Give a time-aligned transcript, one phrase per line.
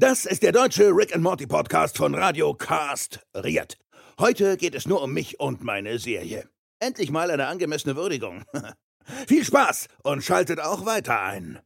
[0.00, 3.76] Das ist der deutsche Rick and Morty Podcast von Radio Cast Riet.
[4.20, 6.48] Heute geht es nur um mich und meine Serie.
[6.78, 8.44] Endlich mal eine angemessene Würdigung.
[9.26, 11.58] Viel Spaß und schaltet auch weiter ein.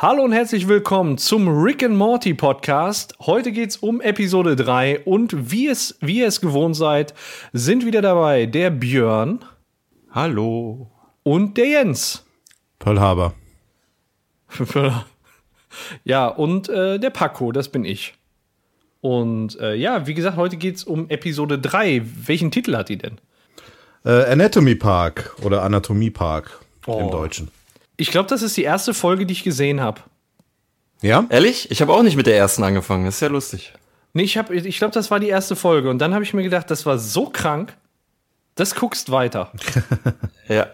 [0.00, 3.16] Hallo und herzlich willkommen zum Rick and Morty Podcast.
[3.18, 7.14] Heute geht's um Episode 3 und wie es, wie ihr es gewohnt seid,
[7.52, 9.44] sind wieder dabei der Björn.
[10.12, 10.88] Hallo.
[11.24, 12.24] Und der Jens.
[12.78, 13.34] Pearl Harbor.
[16.04, 18.14] ja, und äh, der Paco, das bin ich.
[19.00, 22.02] Und äh, ja, wie gesagt, heute geht's um Episode 3.
[22.26, 23.18] Welchen Titel hat die denn?
[24.04, 27.00] Äh, Anatomy Park oder Anatomie Park Oh.
[27.00, 27.50] im Deutschen.
[27.98, 30.00] Ich glaube, das ist die erste Folge, die ich gesehen habe.
[31.02, 31.26] Ja?
[31.28, 31.70] Ehrlich?
[31.70, 33.04] Ich habe auch nicht mit der ersten angefangen.
[33.04, 33.74] Das ist ja lustig.
[34.14, 35.90] Nee, ich, hab- ich glaube, das war die erste Folge.
[35.90, 37.76] Und dann habe ich mir gedacht, das war so krank,
[38.54, 39.52] das guckst weiter.
[40.48, 40.68] Ja.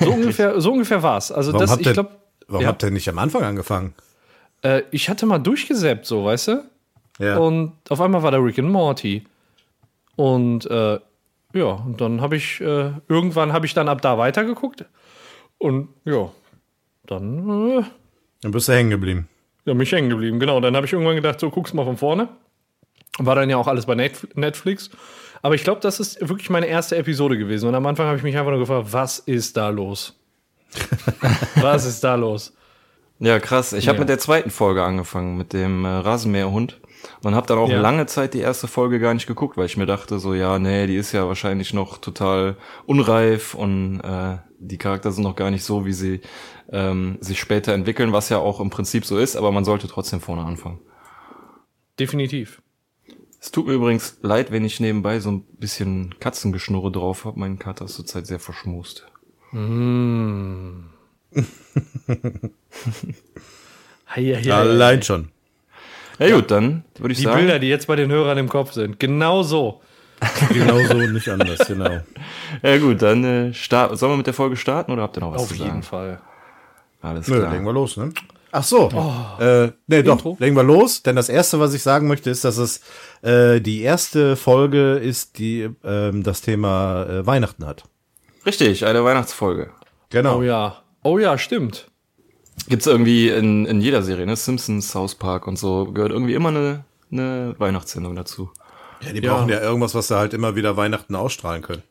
[0.00, 1.32] So ungefähr, so ungefähr war's.
[1.32, 2.10] Also Warum das, habt ich ihr, glaube,
[2.46, 2.68] warum ja.
[2.68, 3.94] habt ihr nicht am Anfang angefangen?
[4.60, 6.64] äh, ich hatte mal durchgesäppt, so, weißt du?
[7.18, 7.38] Ja.
[7.38, 9.24] Und auf einmal war da Rick and Morty.
[10.16, 10.98] Und äh,
[11.54, 14.84] ja, und dann habe ich, äh, irgendwann habe ich dann ab da weitergeguckt.
[15.56, 16.28] Und ja,
[17.06, 17.82] dann äh,
[18.42, 19.28] Dann bist du hängen geblieben.
[19.64, 20.38] ja, bin ich hängen geblieben.
[20.40, 22.28] Genau, dann habe ich irgendwann gedacht, so guck's mal von vorne.
[23.18, 24.90] War dann ja auch alles bei Netf- Netflix.
[25.42, 27.68] Aber ich glaube, das ist wirklich meine erste Episode gewesen.
[27.68, 30.18] Und am Anfang habe ich mich einfach nur gefragt, was ist da los?
[31.56, 32.52] was ist da los?
[33.24, 33.72] Ja, krass.
[33.72, 34.00] Ich habe Ja.
[34.00, 36.80] mit der zweiten Folge angefangen, mit dem äh, Rasenmäherhund.
[37.22, 37.80] Und habe dann auch Ja.
[37.80, 40.86] lange Zeit die erste Folge gar nicht geguckt, weil ich mir dachte so, ja, nee,
[40.86, 45.64] die ist ja wahrscheinlich noch total unreif und äh, die Charakter sind noch gar nicht
[45.64, 46.20] so, wie sie
[46.72, 50.20] ähm, sich später entwickeln, was ja auch im Prinzip so ist, aber man sollte trotzdem
[50.20, 50.80] vorne anfangen.
[52.00, 52.62] Definitiv.
[53.38, 57.38] Es tut mir übrigens leid, wenn ich nebenbei so ein bisschen Katzengeschnurre drauf habe.
[57.38, 59.06] Mein Kater ist zurzeit sehr verschmust.
[64.06, 64.52] Hei, hei, hei, hei.
[64.52, 65.28] Allein schon.
[66.18, 67.38] Ja, gut, dann würde ich Die sagen.
[67.38, 69.00] Bilder, die jetzt bei den Hörern im Kopf sind.
[69.00, 69.80] Genau so.
[70.52, 72.00] Genau so, nicht anders, genau.
[72.62, 75.32] Ja gut, dann äh, start, sollen wir mit der Folge starten oder habt ihr noch
[75.34, 75.82] was Auf zu jeden sagen?
[75.82, 76.20] Fall.
[77.02, 77.52] Alles Nö, klar.
[77.52, 78.12] legen wir los, ne?
[78.52, 78.88] Ach so.
[79.40, 81.02] Äh, nee, doch, legen wir los.
[81.02, 82.80] Denn das erste, was ich sagen möchte, ist, dass es
[83.22, 87.82] äh, die erste Folge ist, die ähm, das Thema äh, Weihnachten hat.
[88.46, 89.70] Richtig, eine Weihnachtsfolge.
[90.10, 90.38] Genau.
[90.38, 90.83] Oh ja.
[91.04, 91.86] Oh ja, stimmt.
[92.68, 94.34] Gibt's irgendwie in, in jeder Serie, ne?
[94.36, 98.50] Simpsons, South Park und so, gehört irgendwie immer eine, eine Weihnachtssendung dazu.
[99.00, 99.34] Ja, die Ja.
[99.34, 101.82] brauchen ja irgendwas, was sie halt immer wieder Weihnachten ausstrahlen können.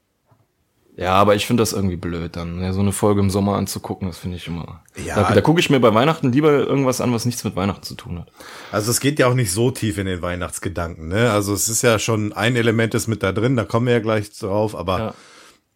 [0.96, 4.07] Ja, aber ich finde das irgendwie blöd, dann ja, so eine Folge im Sommer anzugucken,
[4.07, 4.84] das finde ich immer.
[5.03, 5.16] Ja.
[5.16, 7.96] Da, da gucke ich mir bei Weihnachten lieber irgendwas an, was nichts mit Weihnachten zu
[7.96, 8.31] tun hat.
[8.72, 11.31] Also es geht ja auch nicht so tief in den Weihnachtsgedanken, ne?
[11.31, 14.00] Also es ist ja schon ein Element ist mit da drin, da kommen wir ja
[14.02, 15.13] gleich drauf, aber Ja.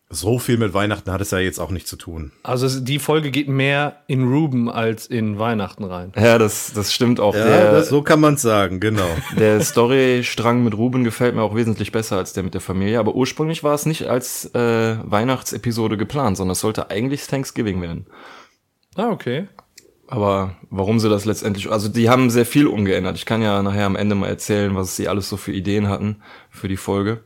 [0.09, 2.31] So viel mit Weihnachten hat es ja jetzt auch nicht zu tun.
[2.43, 6.13] Also es- die Folge geht mehr in Ruben als in Weihnachten rein.
[6.15, 7.35] Ja, das, das stimmt auch.
[7.35, 9.07] Ja, der, das, so kann man sagen, genau.
[9.37, 12.99] Der Storystrang mit Ruben gefällt mir auch wesentlich besser als der mit der Familie.
[12.99, 18.05] Aber ursprünglich war es nicht als äh, Weihnachtsepisode geplant, sondern es sollte eigentlich Thanksgiving werden.
[18.95, 19.47] Ah, okay.
[20.07, 23.17] Aber warum sie das letztendlich, also die haben sehr viel umgeändert.
[23.17, 26.21] Ich kann ja nachher am Ende mal erzählen, was sie alles so für Ideen hatten
[26.49, 27.25] für die Folge.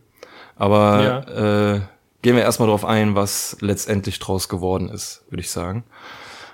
[0.56, 1.91] Aber äh,
[2.22, 5.84] gehen wir erstmal drauf ein, was letztendlich draus geworden ist, würde ich sagen.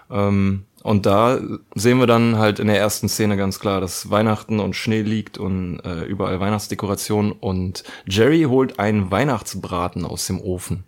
[0.10, 1.40] Ähm, und da
[1.76, 5.38] sehen wir dann halt in der ersten Szene ganz klar, dass Weihnachten und Schnee liegt
[5.38, 10.86] und äh, überall Weihnachtsdekoration und Jerry holt einen Weihnachtsbraten aus dem Ofen.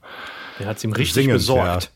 [0.59, 1.91] Der hat's ihm richtig Singend, besorgt.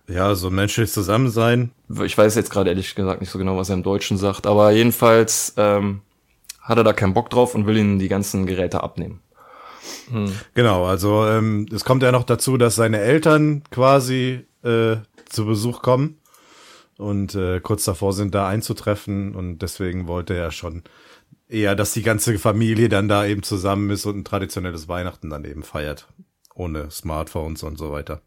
[0.09, 1.71] Ja, so ein menschliches Zusammensein.
[2.05, 4.71] ich weiß jetzt gerade ehrlich gesagt nicht so genau, was er im Deutschen sagt, aber
[4.71, 6.01] jedenfalls ähm,
[6.61, 9.21] hat er da keinen Bock drauf und will ihnen die ganzen Geräte abnehmen.
[10.55, 14.97] Genau, also ähm, es kommt ja noch dazu, dass seine Eltern quasi äh,
[15.27, 16.19] zu Besuch kommen.
[16.99, 19.35] und äh, kurz davor sind, da einzutreffen.
[19.35, 20.83] Und deswegen wollte er schon
[21.49, 25.45] eher, dass die ganze Familie dann da eben zusammen ist und ein traditionelles Weihnachten dann
[25.45, 26.09] eben feiert.
[26.59, 28.21] Ohne Smartphones und so weiter.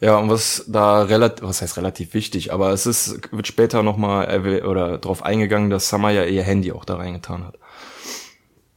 [0.00, 4.62] Ja, und was da relativ, was heißt relativ wichtig, aber es ist, wird später nochmal
[4.64, 7.58] oder drauf eingegangen, dass Summer ja ihr Handy auch da reingetan hat.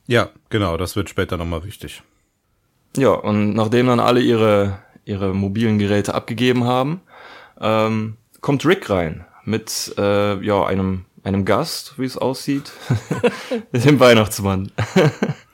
[0.08, 2.02] Ja, genau, das wird später nochmal wichtig.
[2.98, 7.02] Ja, und nachdem dann alle ihre, ihre mobilen Geräte abgegeben haben,
[7.60, 12.72] ähm, kommt Rick rein mit äh, ja, einem, einem Gast, wie es aussieht,
[13.74, 14.72] dem Weihnachtsmann.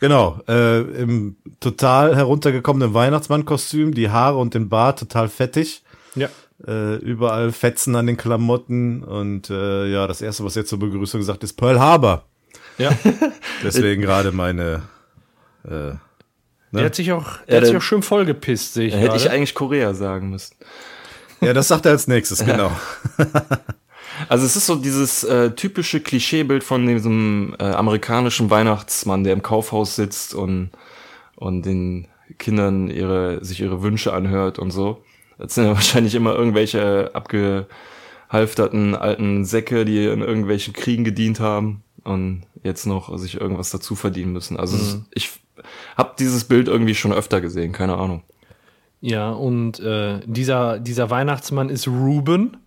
[0.00, 5.82] Genau, äh, im total heruntergekommenen Weihnachtsmannkostüm, die Haare und den Bart total fettig.
[6.14, 6.28] Ja.
[6.66, 11.20] Äh, überall Fetzen an den Klamotten und äh, ja, das erste, was jetzt zur Begrüßung
[11.20, 12.24] gesagt ist, Pearl Harbor.
[12.78, 12.90] Ja.
[13.62, 14.82] Deswegen gerade meine.
[15.64, 16.00] Äh, ne?
[16.72, 18.94] Der hat sich auch, der ja, hat sich auch schön vollgepisst, sehe ich.
[18.94, 20.56] Hätte ich eigentlich Korea sagen müssen.
[21.42, 22.72] Ja, das sagt er als nächstes, genau.
[24.28, 29.42] Also es ist so dieses äh, typische Klischeebild von diesem äh, amerikanischen Weihnachtsmann, der im
[29.42, 30.70] Kaufhaus sitzt und,
[31.36, 32.08] und den
[32.38, 35.02] Kindern ihre, sich ihre Wünsche anhört und so.
[35.38, 41.82] Das sind ja wahrscheinlich immer irgendwelche abgehalfterten alten Säcke, die in irgendwelchen Kriegen gedient haben
[42.04, 44.56] und jetzt noch sich irgendwas dazu verdienen müssen.
[44.56, 45.06] Also mhm.
[45.12, 45.30] ich
[45.96, 48.22] habe dieses Bild irgendwie schon öfter gesehen, keine Ahnung.
[49.00, 52.58] Ja, und äh, dieser, dieser Weihnachtsmann ist Ruben.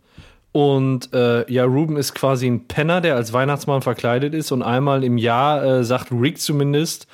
[0.53, 4.51] Und äh, ja, Ruben ist quasi ein Penner, der als Weihnachtsmann verkleidet ist.
[4.51, 7.07] Und einmal im Jahr, äh, sagt Rick zumindest,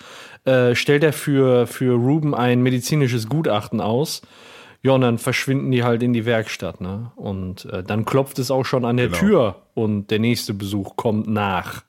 [0.44, 4.22] äh, stellt er für, für Ruben ein medizinisches Gutachten aus.
[4.82, 7.12] Ja, und dann verschwinden die halt in die Werkstatt, ne?
[7.16, 9.20] Und äh, dann klopft es auch schon an der genau.
[9.20, 11.84] Tür und der nächste Besuch kommt nach.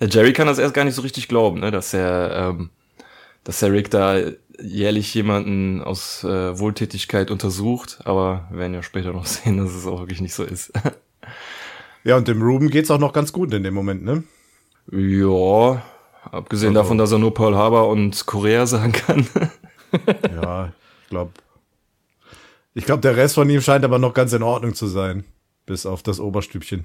[0.00, 1.70] Jerry kann das erst gar nicht so richtig glauben, ne?
[1.70, 2.70] Dass er, ähm,
[3.44, 4.18] dass der Rick da
[4.60, 9.86] jährlich jemanden aus äh, Wohltätigkeit untersucht, aber wir werden ja später noch sehen, dass es
[9.86, 10.72] auch wirklich nicht so ist.
[12.04, 14.24] ja, und dem Ruben geht's auch noch ganz gut in dem Moment, ne?
[14.90, 15.82] Ja,
[16.30, 16.82] abgesehen also.
[16.82, 19.26] davon, dass er nur Pearl Harbor und Korea sagen kann.
[20.32, 20.72] ja,
[21.02, 21.32] ich glaube,
[22.74, 25.24] ich glaube, der Rest von ihm scheint aber noch ganz in Ordnung zu sein,
[25.66, 26.84] bis auf das Oberstübchen.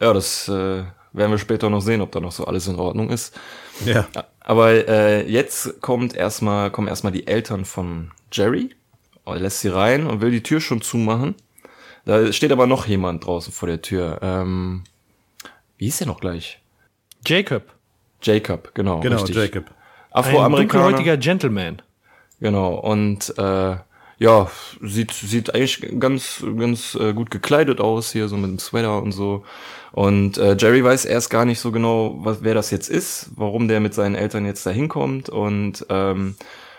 [0.00, 0.84] Ja, das äh,
[1.14, 3.38] werden wir später noch sehen, ob da noch so alles in Ordnung ist.
[3.86, 4.06] Ja.
[4.40, 8.70] Aber äh, jetzt kommt erstmal kommen erstmal die Eltern von Jerry.
[9.24, 11.34] Er lässt sie rein und will die Tür schon zumachen.
[12.04, 14.18] Da steht aber noch jemand draußen vor der Tür.
[14.20, 14.84] Ähm,
[15.78, 16.60] wie hieß der noch gleich?
[17.26, 17.62] Jacob.
[18.20, 19.00] Jacob, genau.
[19.00, 19.36] Genau, richtig.
[19.36, 19.70] Jacob.
[20.10, 20.56] Afroamerikaner.
[20.56, 21.82] Ein dunkelhäutiger Gentleman.
[22.40, 22.74] Genau.
[22.74, 23.76] Und äh,
[24.24, 24.50] ja,
[24.80, 29.12] sieht sieht eigentlich ganz ganz äh, gut gekleidet aus hier so mit dem Sweater und
[29.12, 29.44] so.
[29.92, 33.68] Und äh, Jerry weiß erst gar nicht so genau, was, wer das jetzt ist, warum
[33.68, 36.36] der mit seinen Eltern jetzt da hinkommt und ähm,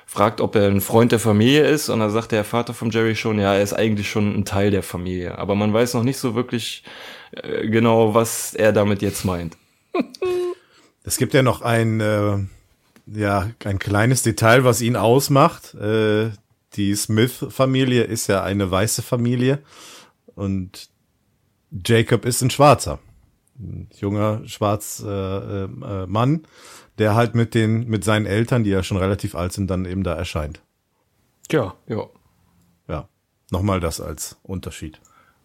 [0.07, 1.89] fragt, ob er ein Freund der Familie ist.
[1.89, 4.71] Und da sagt der Vater von Jerry schon, ja, er ist eigentlich schon ein Teil
[4.71, 5.38] der Familie.
[5.38, 6.83] Aber man weiß noch nicht so wirklich
[7.31, 9.56] äh, genau, was er damit jetzt meint.
[11.07, 12.39] Es gibt ja noch ein, äh,
[13.06, 15.75] ja, ein kleines Detail, was ihn ausmacht.
[15.75, 16.31] Äh,
[16.77, 19.60] die Smith-Familie ist ja eine weiße Familie
[20.36, 20.89] und
[21.72, 23.00] Jacob ist ein Schwarzer
[23.98, 26.44] junger schwarz äh, äh, Mann,
[26.98, 30.04] der halt mit den mit seinen Eltern, die ja schon relativ alt sind, dann eben
[30.04, 30.62] da erscheint.
[31.51, 32.07] Ja, ja,
[32.88, 33.07] ja.
[33.51, 35.00] Nochmal das als Unterschied.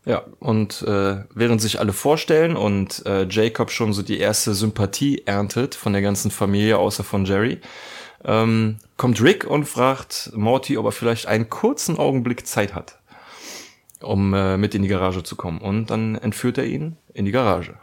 [0.06, 5.22] Ja, und äh, während sich alle vorstellen und äh, Jacob schon so die erste Sympathie
[5.26, 7.60] erntet von der ganzen Familie, außer von Jerry,
[8.24, 12.98] ähm, kommt Rick und fragt Morty, ob er vielleicht einen kurzen Augenblick Zeit hat,
[14.02, 15.58] um äh, mit in die Garage zu kommen.
[15.62, 17.76] Und dann entführt er ihn in die Garage.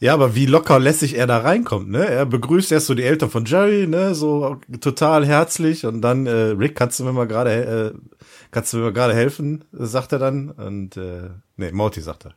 [0.00, 2.06] Ja, aber wie locker lässig er da reinkommt, ne?
[2.06, 4.14] Er begrüßt erst so die Eltern von Jerry, ne?
[4.14, 8.78] So total herzlich und dann, äh, Rick, kannst du mir mal gerade, äh, kannst du
[8.78, 10.50] mir gerade helfen, sagt er dann.
[10.50, 11.28] Und äh,
[11.58, 12.34] nee, Morty sagt er.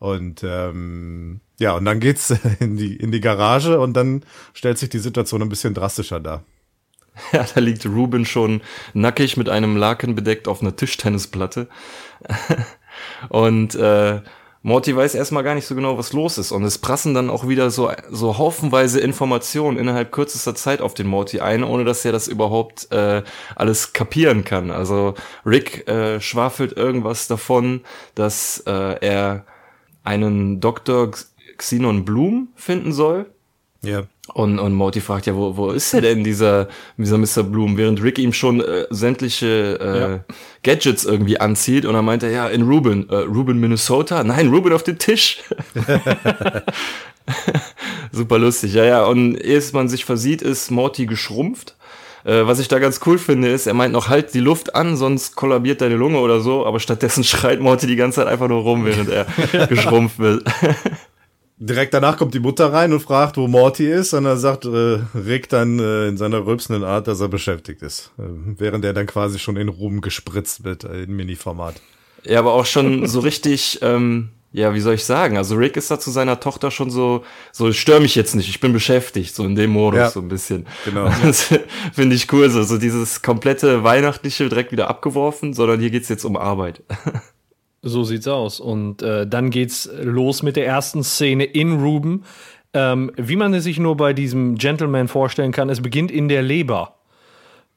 [0.00, 4.88] Und ähm, ja, und dann geht's in die, in die Garage und dann stellt sich
[4.88, 6.42] die Situation ein bisschen drastischer dar.
[7.32, 8.62] Ja, da liegt Ruben schon
[8.94, 11.68] nackig mit einem Laken bedeckt auf einer Tischtennisplatte.
[13.28, 14.20] und äh,
[14.64, 16.52] Morty weiß erstmal gar nicht so genau, was los ist.
[16.52, 21.08] Und es prassen dann auch wieder so, so haufenweise Informationen innerhalb kürzester Zeit auf den
[21.08, 23.22] Morty ein, ohne dass er das überhaupt äh,
[23.56, 24.70] alles kapieren kann.
[24.70, 25.14] Also
[25.44, 27.80] Rick äh, schwafelt irgendwas davon,
[28.14, 29.46] dass äh, er
[30.04, 31.10] einen Dr.
[31.58, 33.31] Xenon Bloom finden soll.
[33.84, 34.04] Ja.
[34.34, 37.42] Und, und Morty fragt ja, wo, wo ist er denn, dieser, dieser Mr.
[37.42, 40.20] Bloom, während Rick ihm schon äh, sämtliche äh, ja.
[40.62, 44.22] Gadgets irgendwie anzieht und dann meint er, ja, in Ruben, äh, Ruben, Minnesota?
[44.22, 45.38] Nein, Ruben auf den Tisch.
[48.12, 49.04] Super lustig, ja, ja.
[49.04, 51.74] Und ehe man sich versieht, ist Morty geschrumpft.
[52.24, 54.96] Äh, was ich da ganz cool finde, ist, er meint noch, halt die Luft an,
[54.96, 58.62] sonst kollabiert deine Lunge oder so, aber stattdessen schreit Morty die ganze Zeit einfach nur
[58.62, 59.26] rum, während er
[59.66, 60.44] geschrumpft wird.
[61.58, 64.98] Direkt danach kommt die Mutter rein und fragt, wo Morty ist, und er sagt äh,
[65.14, 68.10] Rick dann äh, in seiner rülpsenden Art, dass er beschäftigt ist.
[68.18, 68.22] Äh,
[68.58, 71.76] während er dann quasi schon in Ruhm gespritzt wird, äh, in Mini-Format.
[72.24, 75.36] Ja, aber auch schon so richtig, ähm, ja, wie soll ich sagen?
[75.36, 78.60] Also Rick ist da zu seiner Tochter schon so, so stör mich jetzt nicht, ich
[78.60, 80.10] bin beschäftigt, so in dem Modus Ja.
[80.10, 80.66] so ein bisschen.
[80.84, 81.08] Genau.
[81.22, 81.48] Das
[81.92, 86.24] finde ich cool, so, so dieses komplette Weihnachtliche direkt wieder abgeworfen, sondern hier geht's jetzt
[86.24, 86.82] um Arbeit.
[87.82, 88.60] So sieht's aus.
[88.60, 92.24] Und äh, dann geht's los mit der ersten Szene in Ruben.
[92.74, 96.42] Ähm, wie man es sich nur bei diesem Gentleman vorstellen kann, es beginnt in der
[96.42, 96.94] Leber.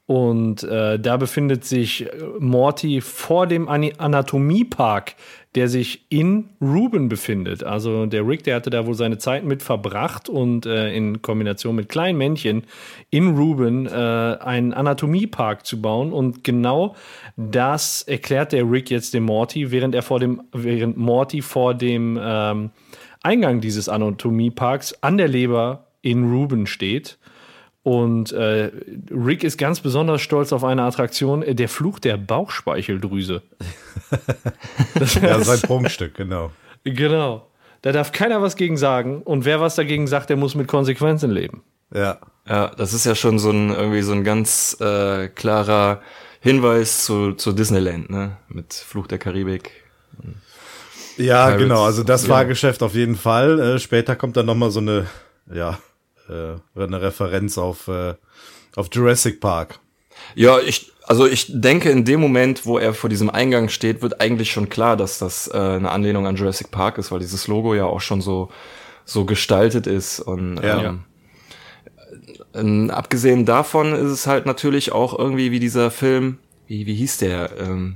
[0.08, 2.08] Und äh, da befindet sich
[2.40, 5.16] Morty vor dem Anatomiepark,
[5.56, 7.64] der sich in Ruben befindet.
[7.64, 11.76] Also der Rick, der hatte da wohl seine Zeit mit verbracht und äh, in Kombination
[11.76, 12.66] mit kleinen Männchen
[13.10, 16.14] in Ruben äh, einen Anatomiepark zu bauen.
[16.14, 16.96] Und genau
[17.36, 22.20] das erklärt der Rick jetzt dem Morty, während er vor dem, während Morty vor dem
[22.22, 22.70] ähm,
[23.24, 27.18] Eingang dieses Anatomieparks an der Leber in Ruben steht.
[27.86, 28.72] Und äh,
[29.12, 33.44] Rick ist ganz besonders stolz auf eine Attraktion, äh, der Fluch der Bauchspeicheldrüse.
[35.22, 36.52] Ja, sein Prunkstück, genau.
[36.84, 37.48] Genau.
[37.84, 39.22] Da darf keiner was gegen sagen.
[39.22, 41.62] Und wer was dagegen sagt, der muss mit Konsequenzen leben.
[41.94, 42.18] Ja.
[42.48, 46.02] Ja, das ist ja schon so ein irgendwie so ein ganz äh, klarer
[46.40, 48.38] Hinweis zu, zu Disneyland, ne?
[48.48, 49.72] Mit Fluch der Karibik.
[51.18, 51.84] Ja, Pirates, genau.
[51.84, 52.34] Also das ja.
[52.34, 53.60] Fahrgeschäft auf jeden Fall.
[53.60, 55.06] Äh, später kommt dann noch mal so eine,
[55.54, 55.78] ja,
[56.30, 58.16] äh, eine Referenz auf äh,
[58.76, 59.80] auf Jurassic Park.
[60.34, 64.22] Ja, ich, also ich denke, in dem Moment, wo er vor diesem Eingang steht, wird
[64.22, 67.74] eigentlich schon klar, dass das äh, eine Anlehnung an Jurassic Park ist, weil dieses Logo
[67.76, 68.50] ja auch schon so
[69.06, 70.82] so gestaltet ist und Ja.
[70.82, 71.04] ähm,
[72.54, 77.18] ähm, abgesehen davon ist es halt natürlich auch irgendwie wie dieser Film, wie wie hieß
[77.20, 77.96] der, ähm,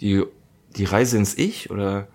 [0.00, 0.24] die
[0.76, 2.08] die Reise ins Ich oder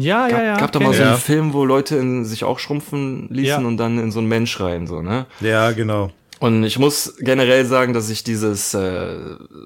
[0.00, 0.56] Ja, gab, ja, ja.
[0.56, 1.16] gab da mal so einen Ja.
[1.16, 3.66] Film, wo Leute in, sich auch schrumpfen ließen Ja.
[3.66, 5.26] und dann in so einen Mensch rein, so, ne?
[5.40, 6.10] Ja, genau.
[6.40, 9.14] Und ich muss generell sagen, dass ich dieses äh,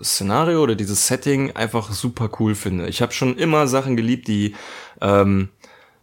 [0.03, 2.89] Szenario oder dieses Setting einfach super cool finde.
[2.89, 4.57] Ich habe schon immer Sachen geliebt, die
[5.01, 5.51] ähm,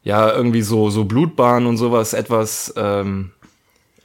[0.04, 3.32] ja irgendwie so so Blutbahn und sowas etwas, ähm,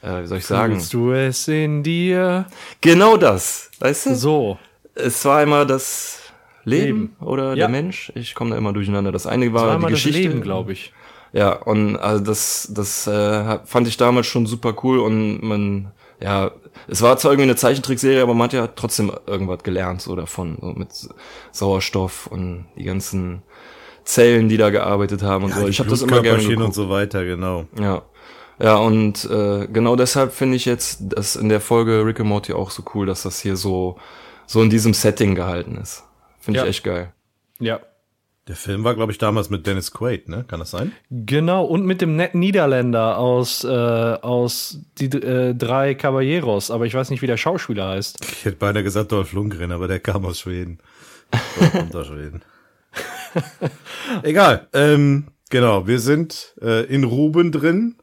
[0.01, 0.73] äh, wie soll ich sagen?
[0.73, 2.47] Fühlst du es in dir?
[2.81, 4.15] Genau das, weißt du?
[4.15, 4.59] So.
[4.93, 6.19] Es war immer das
[6.67, 7.15] Leben, Leben.
[7.21, 7.55] oder Ja.
[7.55, 8.11] der Mensch.
[8.15, 9.11] Ich komme da immer durcheinander.
[9.11, 10.93] Das eine war, War die das Geschichte, Leben, glaube ich.
[11.33, 16.51] Ja, und also das, das äh, fand ich damals schon super cool und man, ja,
[16.87, 20.57] es war zwar irgendwie eine Zeichentrickserie, aber man hat ja trotzdem irgendwas gelernt so davon,
[20.61, 20.89] so mit
[21.51, 23.41] Sauerstoff und die ganzen
[24.03, 25.63] Zellen, die da gearbeitet haben und so.
[25.63, 26.65] Die Ich habe das immer gerne geguckt.
[26.65, 27.65] und so weiter, genau.
[27.79, 28.03] Ja.
[28.59, 32.53] Ja, und äh, genau deshalb finde ich jetzt das in der Folge Rick and Morty
[32.53, 33.97] auch so cool, dass das hier so,
[34.47, 36.03] so in diesem Setting gehalten ist.
[36.47, 36.63] Finde Ja.
[36.63, 37.11] ich echt geil.
[37.59, 37.81] Ja.
[38.47, 40.45] Der Film war, glaube ich, damals mit Dennis Quaid, ne?
[40.47, 40.93] Kann das sein?
[41.11, 46.93] Genau, und mit dem netten Niederländer aus, äh, aus die äh, drei Caballeros, aber ich
[46.93, 48.19] weiß nicht, wie der Schauspieler heißt.
[48.23, 50.79] Ich hätte beinahe gesagt Dolph Lundgren, aber der kam aus Schweden.
[51.59, 52.41] Der kommt aus Schweden.
[54.23, 54.67] Egal.
[54.71, 57.95] Ähm, genau, wir sind äh, in Ruben drin.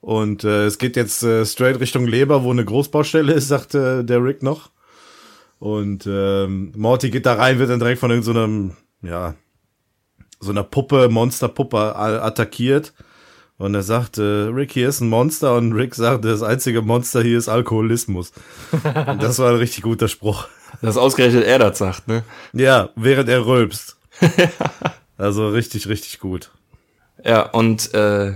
[0.00, 4.02] Und äh, es geht jetzt äh, straight Richtung Leber, wo eine Großbaustelle ist, sagt äh,
[4.02, 4.70] der Rick noch.
[5.60, 9.34] Und ähm, Morty geht da rein, wird dann direkt von irgendeinem, ja,
[10.40, 12.94] so einer Puppe, Monsterpuppe attackiert.
[13.58, 15.54] Und er sagt, äh, Rick, hier ist ein Monster.
[15.56, 18.32] Und Rick sagt, das einzige Monster hier ist Alkoholismus.
[18.72, 20.48] Und das war ein richtig guter Spruch.
[20.80, 22.24] Dass ausgerechnet er das sagt, ne?
[22.54, 23.98] Ja, während er rülpst.
[25.18, 26.52] also richtig, richtig gut.
[27.22, 28.32] Ja, und äh,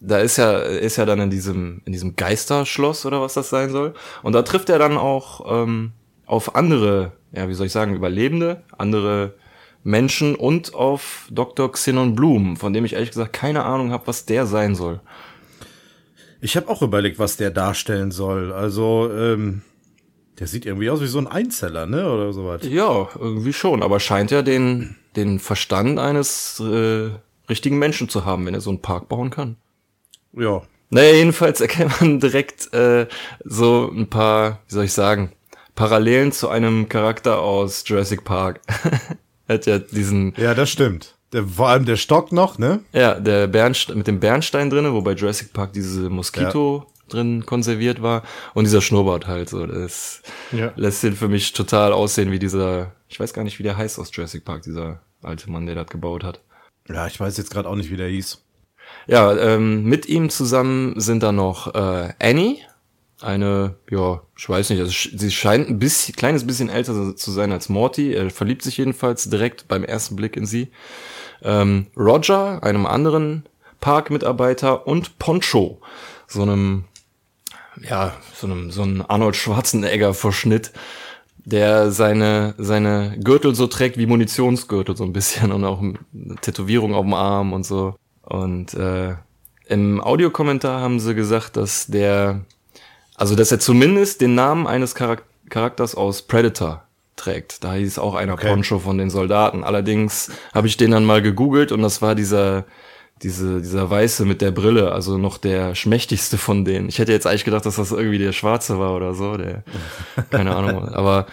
[0.00, 3.68] da ist ja, ist ja dann in diesem, in diesem Geisterschloss oder was das sein
[3.68, 3.92] soll.
[4.22, 5.92] Und da trifft er dann auch ähm,
[6.32, 9.34] auf andere, ja, wie soll ich sagen, Überlebende, andere
[9.84, 11.70] Menschen und auf Dr.
[11.70, 15.00] Xenon Bloom, von dem ich ehrlich gesagt keine Ahnung habe, was der sein soll.
[16.40, 18.50] Ich habe auch überlegt, was der darstellen soll.
[18.50, 19.60] Also, ähm,
[20.38, 22.10] der sieht irgendwie aus wie so ein Einzeller, ne?
[22.10, 22.62] Oder sowas.
[22.64, 27.10] Ja, irgendwie schon, aber scheint ja den, den Verstand eines äh,
[27.50, 29.56] richtigen Menschen zu haben, wenn er so einen Park bauen kann.
[30.32, 30.62] Ja.
[30.88, 33.06] Naja, jedenfalls erkennt man direkt äh,
[33.44, 35.32] so ein paar, wie soll ich sagen,
[35.74, 38.60] Parallelen zu einem Charakter aus Jurassic Park.
[39.48, 41.14] hat ja diesen, Ja, das stimmt.
[41.32, 42.80] Der, vor allem der Stock noch, ne?
[42.92, 48.02] ja, der Bernstein, mit dem Bernstein drinne, wo bei Jurassic Park diese Moskito drin konserviert
[48.02, 48.22] war
[48.54, 49.66] und dieser Schnurrbart halt so.
[49.66, 50.72] Das Ja.
[50.76, 53.98] lässt ihn für mich total aussehen wie dieser, ich weiß gar nicht, wie der heißt
[53.98, 56.40] aus Jurassic Park, dieser alte Mann, der das gebaut hat.
[56.88, 58.42] Ja, ich weiß jetzt gerade auch nicht, wie der hieß.
[59.06, 62.56] Ja, ähm, mit ihm zusammen sind da noch äh, Annie
[63.24, 67.52] eine, ja, ich weiß nicht, also sie scheint ein bisschen, kleines bisschen älter zu sein
[67.52, 68.12] als Morty.
[68.12, 70.72] Er verliebt sich jedenfalls direkt beim ersten Blick in sie.
[71.42, 73.44] Ähm, Roger, einem anderen
[73.80, 75.80] Parkmitarbeiter und Poncho,
[76.26, 76.84] so einem,
[77.82, 80.72] ja, so einem, so einem Arnold Schwarzenegger-Verschnitt,
[81.44, 85.98] der seine, seine Gürtel so trägt wie Munitionsgürtel so ein bisschen und auch eine
[86.40, 87.96] Tätowierung auf dem Arm und so.
[88.22, 89.16] Und äh,
[89.66, 92.42] im Audiokommentar haben sie gesagt, dass der,
[93.22, 96.82] also dass er zumindest den Namen eines Charak Charakters aus Predator
[97.14, 97.62] trägt.
[97.62, 98.48] Da hieß auch einer okay.
[98.48, 99.62] Poncho von den Soldaten.
[99.62, 102.64] Allerdings habe ich den dann mal gegoogelt und das war dieser
[103.22, 106.88] diese, dieser Weiße mit der Brille, also noch der schmächtigste von denen.
[106.88, 109.62] Ich hätte jetzt eigentlich gedacht, dass das irgendwie der Schwarze war oder so, der,
[110.30, 110.88] keine Ahnung.
[110.88, 111.26] Aber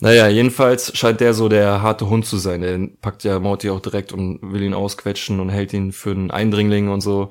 [0.00, 2.62] naja, jedenfalls scheint der so der harte Hund zu sein.
[2.62, 6.30] Der packt ja Morty auch direkt und will ihn ausquetschen und hält ihn für einen
[6.30, 7.28] Eindringling und so.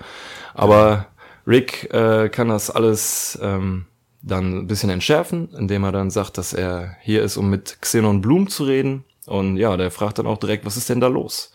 [0.53, 1.07] Aber
[1.47, 3.85] Rick äh, kann das alles ähm,
[4.25, 8.21] dann ein bisschen entschärfen, indem er dann sagt, dass er hier ist, um mit Xenon
[8.21, 9.05] Bloom zu reden.
[9.27, 11.53] Und ja, der fragt dann auch direkt, was ist denn da los?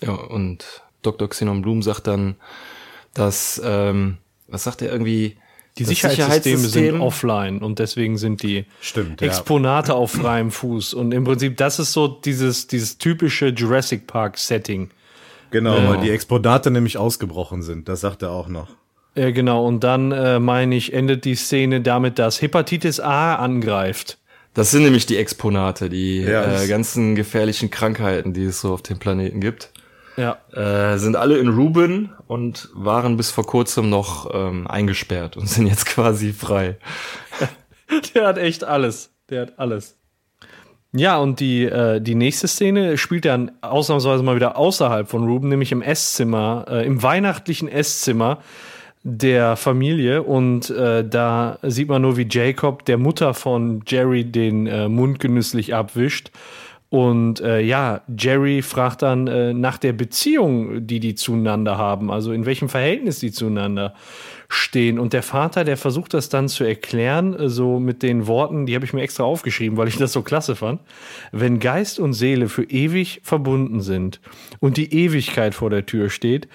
[0.00, 1.28] Ja, und Dr.
[1.28, 2.36] Xenon Bloom sagt dann,
[3.12, 5.36] dass, ähm, was sagt er irgendwie,
[5.78, 6.92] die Sicherheitssysteme Sicherheitssystem.
[6.92, 9.94] sind offline und deswegen sind die Stimmt, Exponate ja.
[9.94, 10.94] auf freiem Fuß.
[10.94, 14.90] Und im Prinzip, das ist so dieses, dieses typische Jurassic Park Setting.
[15.50, 15.88] Genau, ja.
[15.90, 17.88] weil die Exponate nämlich ausgebrochen sind.
[17.88, 18.68] Das sagt er auch noch.
[19.14, 19.66] Ja, genau.
[19.66, 24.18] Und dann, äh, meine ich, endet die Szene damit, dass Hepatitis A angreift.
[24.54, 28.82] Das sind nämlich die Exponate, die ja, äh, ganzen gefährlichen Krankheiten, die es so auf
[28.82, 29.70] dem Planeten gibt.
[30.16, 30.38] Ja.
[30.52, 35.66] Äh, sind alle in Ruben und waren bis vor kurzem noch ähm, eingesperrt und sind
[35.66, 36.76] jetzt quasi frei.
[38.14, 39.10] Der hat echt alles.
[39.28, 39.96] Der hat alles.
[40.92, 45.48] Ja, und die, äh, die nächste Szene spielt dann ausnahmsweise mal wieder außerhalb von Ruben,
[45.48, 48.42] nämlich im Esszimmer, äh, im weihnachtlichen Esszimmer
[49.02, 50.22] der Familie.
[50.22, 55.20] Und äh, da sieht man nur, wie Jacob der Mutter von Jerry den äh, Mund
[55.20, 56.30] genüsslich abwischt
[56.90, 62.32] und äh, ja, Jerry fragt dann äh, nach der Beziehung, die die zueinander haben, also
[62.32, 63.94] in welchem Verhältnis die zueinander
[64.48, 64.98] stehen.
[64.98, 68.74] Und der Vater, der versucht das dann zu erklären, äh, so mit den Worten, die
[68.74, 70.80] habe ich mir extra aufgeschrieben, weil ich das so klasse fand.
[71.30, 74.20] Wenn Geist und Seele für ewig verbunden sind
[74.58, 76.48] und die Ewigkeit vor der Tür steht,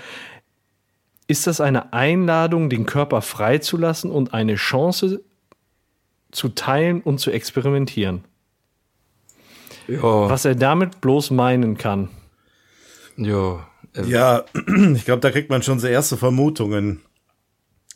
[1.27, 5.23] ist das eine Einladung, den Körper freizulassen und eine Chance
[6.31, 8.23] zu teilen und zu experimentieren.
[9.87, 10.29] Ja.
[10.29, 12.09] Was er damit bloß meinen kann.
[13.17, 13.67] Ja.
[13.93, 14.43] Äh, ja,
[14.95, 17.01] ich glaube, da kriegt man schon so erste Vermutungen,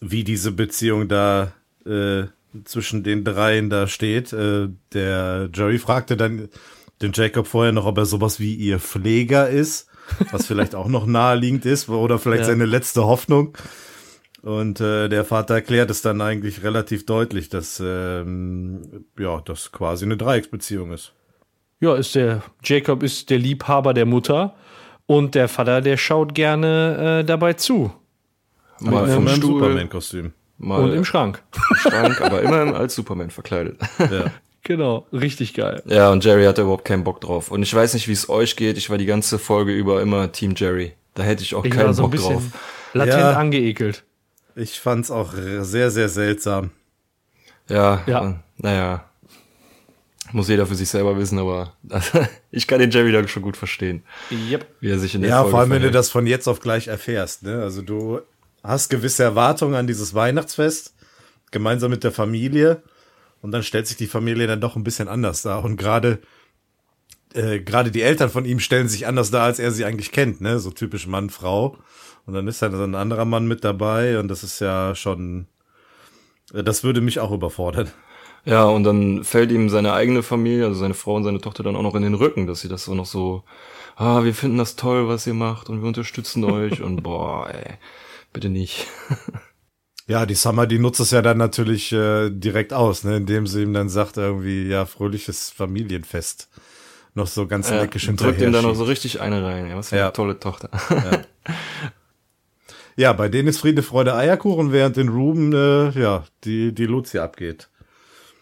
[0.02, 1.54] wie diese Beziehung da
[1.86, 2.24] äh,
[2.64, 4.34] zwischen den dreien da steht.
[4.34, 6.50] Äh, der Jerry fragte dann
[7.02, 9.89] den Jacob vorher noch, ob er sowas wie ihr Pfleger ist,
[10.32, 12.48] was vielleicht auch noch naheliegend ist oder vielleicht ja.
[12.48, 13.58] seine letzte Hoffnung.
[14.42, 20.06] Und äh, der Vater erklärt es dann eigentlich relativ deutlich, dass ähm, ja das quasi
[20.06, 21.14] eine Dreiecksbeziehung ist
[21.80, 24.56] ja, ist der Jacob ist der Liebhaber der Mutter
[25.06, 27.92] und der Vater, der schaut gerne äh, dabei zu.
[28.80, 30.34] Mal vom Superman-Kostüm.
[30.60, 31.42] Und im Schrank.
[31.70, 33.80] Im Schrank, aber immer als Superman verkleidet.
[34.00, 34.32] Ja.
[34.70, 35.82] Genau, richtig geil.
[35.88, 37.50] Ja, und Jerry hatte überhaupt keinen Bock drauf.
[37.50, 38.78] Und ich weiß nicht, wie es euch geht.
[38.78, 40.94] Ich war die ganze Folge über immer Team Jerry.
[41.16, 42.44] Da hätte ich auch ich keinen so Bock drauf.
[42.94, 44.04] Latent ja, angeekelt.
[44.56, 46.70] Ich fand's auch sehr, sehr seltsam.
[47.68, 48.44] Ja, ja.
[48.58, 49.06] naja.
[50.34, 51.74] Muss jeder für sich selber wissen, aber
[52.52, 54.04] ich kann den Jerry dann schon gut verstehen.
[54.30, 54.68] Yep.
[54.82, 55.86] Wie er sich in der Ja, Folge vor allem, verhält.
[55.86, 57.42] wenn du das von jetzt auf gleich erfährst.
[57.42, 57.60] Ne?
[57.60, 58.20] Also du
[58.64, 60.94] hast gewisse Erwartungen an dieses Weihnachtsfest,
[61.50, 62.84] gemeinsam mit der Familie.
[63.42, 65.64] Und dann stellt sich die Familie dann doch ein bisschen anders dar.
[65.64, 66.20] Und gerade
[67.34, 70.42] äh, gerade die Eltern von ihm stellen sich anders dar, als er sie eigentlich kennt.
[70.42, 70.60] Ne?
[70.60, 71.78] So typisch Mann, Frau.
[72.26, 74.20] Und dann ist dann so ein anderer Mann mit dabei.
[74.20, 75.48] Und das ist ja schon,
[76.54, 77.92] äh, das würde mich auch überfordern.
[78.46, 81.76] Ja, und dann fällt ihm seine eigene Familie, also seine Frau und seine Tochter dann
[81.76, 83.44] auch noch in den Rücken, dass sie das so noch so,
[83.98, 87.76] ah, wir finden das toll, was ihr macht und wir unterstützen euch und boah, ey,
[88.34, 88.88] bitte nicht.
[90.10, 93.62] Ja, die Summer, die nutzt es ja dann natürlich äh, direkt aus, ne, indem sie
[93.62, 96.50] ihm dann sagt irgendwie, ja, fröhliches Familienfest.
[97.14, 98.32] Noch so ganz ja, neckisch hinterher.
[98.34, 100.04] Drückt ihm dann noch so richtig eine rein, ja, was für ja.
[100.06, 100.72] eine tolle Tochter.
[100.90, 101.22] Ja.
[102.96, 107.24] ja, bei denen ist Friede, Freude, Eierkuchen, während in Ruben, äh, ja, die, die Lucia
[107.24, 107.70] abgeht.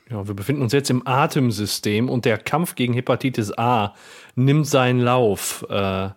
[0.09, 3.93] Ja, wir befinden uns jetzt im Atemsystem und der Kampf gegen Hepatitis A
[4.35, 5.65] nimmt seinen Lauf.
[5.69, 6.11] Äh,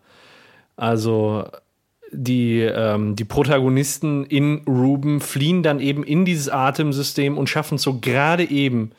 [0.76, 1.50] also
[2.12, 7.82] die, ähm, die Protagonisten in Ruben fliehen dann eben in dieses Atemsystem und schaffen es
[7.82, 8.92] so gerade eben,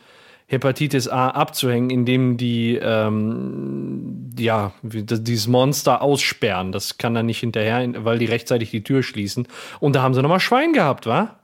[0.51, 6.73] Hepatitis A abzuhängen, indem die ähm, ja dieses Monster aussperren.
[6.73, 9.47] Das kann dann nicht hinterher, weil die rechtzeitig die Tür schließen.
[9.79, 11.39] Und da haben sie nochmal Schwein gehabt, wa?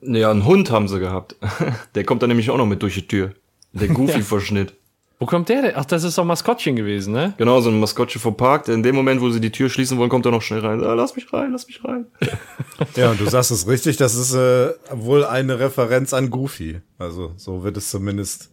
[0.00, 1.34] Ja, einen Hund haben sie gehabt.
[1.96, 3.32] Der kommt dann nämlich auch noch mit durch die Tür.
[3.72, 4.74] Der Goofy-Verschnitt.
[5.18, 5.72] Wo kommt der denn?
[5.76, 7.32] Ach, das ist doch Maskottchen gewesen, ne?
[7.38, 8.68] Genau, so ein Maskottchen vom Park.
[8.68, 10.84] In dem Moment, wo sie die Tür schließen wollen, kommt er noch schnell rein.
[10.84, 12.06] Ah, lass mich rein, lass mich rein.
[12.96, 16.82] ja, und du sagst es richtig, das ist äh, wohl eine Referenz an Goofy.
[16.98, 18.50] Also so wird es zumindest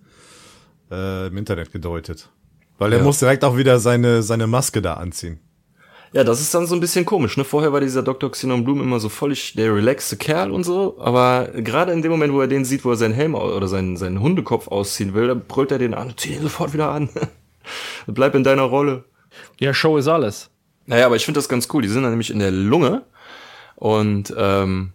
[0.89, 2.29] äh, im Internet gedeutet.
[2.77, 3.03] Weil er ja.
[3.03, 5.39] muss direkt auch wieder seine, seine Maske da anziehen.
[6.13, 7.43] Ja, das ist dann so ein bisschen komisch, ne?
[7.43, 8.31] Vorher war dieser Dr.
[8.31, 12.33] Xenon Bloom immer so völlig der relaxte Kerl und so, aber gerade in dem Moment,
[12.33, 15.41] wo er den sieht, wo er seinen Helm oder seinen, seinen Hundekopf ausziehen will, dann
[15.47, 17.09] brüllt er den an, zieh ihn sofort wieder an.
[18.07, 19.05] Bleib in deiner Rolle.
[19.59, 20.51] Ja, Show ist alles.
[20.85, 21.81] Naja, aber ich finde das ganz cool.
[21.81, 23.03] Die sind dann nämlich in der Lunge
[23.75, 24.93] und ähm,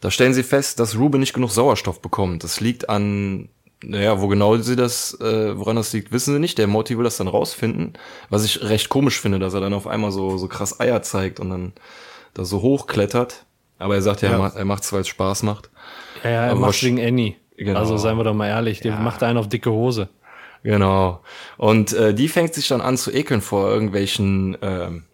[0.00, 2.44] da stellen sie fest, dass Ruben nicht genug Sauerstoff bekommt.
[2.44, 3.48] Das liegt an
[3.82, 6.58] naja, wo genau sie das, äh, woran das liegt, wissen sie nicht.
[6.58, 7.94] Der Morty will das dann rausfinden.
[8.28, 11.40] Was ich recht komisch finde, dass er dann auf einmal so, so krass Eier zeigt
[11.40, 11.72] und dann
[12.34, 13.46] da so hochklettert.
[13.78, 14.34] Aber er sagt ja, ja.
[14.34, 15.70] er, macht, er macht's, weil es Spaß macht.
[16.22, 17.36] Ja, ja er Aber macht wegen Annie.
[17.56, 17.78] Genau.
[17.78, 18.98] Also seien wir doch mal ehrlich, der ja.
[18.98, 20.08] macht einen auf dicke Hose.
[20.62, 21.22] Genau.
[21.56, 25.04] Und äh, die fängt sich dann an zu ekeln vor irgendwelchen, ähm,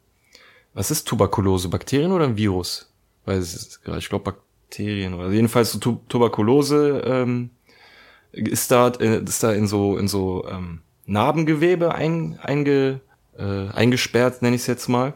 [0.74, 1.68] was ist Tuberkulose?
[1.68, 2.92] Bakterien oder ein Virus?
[3.24, 7.50] Weiß ich, ich glaube Bakterien oder jedenfalls so tu Tuberkulose ähm,
[8.32, 13.00] ist da, äh, ist da in so, in so ähm, Narbengewebe ein, einge,
[13.38, 15.14] äh, eingesperrt, nenne ich es jetzt mal.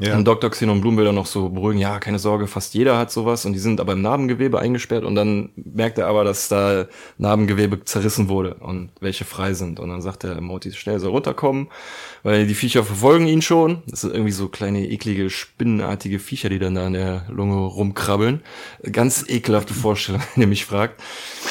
[0.00, 0.16] Ja.
[0.16, 0.50] Und Dr.
[0.50, 3.52] Xenon Blum will dann noch so beruhigen, ja, keine Sorge, fast jeder hat sowas und
[3.52, 6.86] die sind aber im Narbengewebe eingesperrt und dann merkt er aber, dass da
[7.18, 9.78] Narbengewebe zerrissen wurde und welche frei sind.
[9.78, 11.68] Und dann sagt er, Moti, schnell soll runterkommen,
[12.22, 13.82] weil die Viecher verfolgen ihn schon.
[13.86, 18.42] Das sind irgendwie so kleine, eklige, spinnenartige Viecher, die dann da in der Lunge rumkrabbeln.
[18.90, 21.02] Ganz ekelhafte Vorstellung, wenn ihr mich fragt.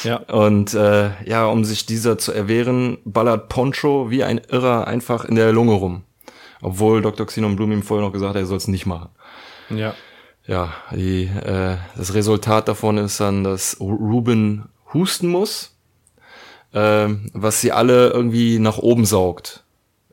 [0.04, 0.18] Ja.
[0.18, 5.36] Und äh, ja, um sich dieser zu erwehren, ballert Poncho wie ein Irrer einfach in
[5.36, 6.04] der Lunge rum.
[6.62, 7.26] Obwohl Dr.
[7.26, 9.10] Xenon Blum ihm vorher noch gesagt hat, er soll es nicht machen.
[9.70, 9.96] Ja.
[10.46, 15.76] Ja, die, äh, das Resultat davon ist dann, dass Ruben husten muss,
[16.74, 19.64] äh, was sie alle irgendwie nach oben saugt.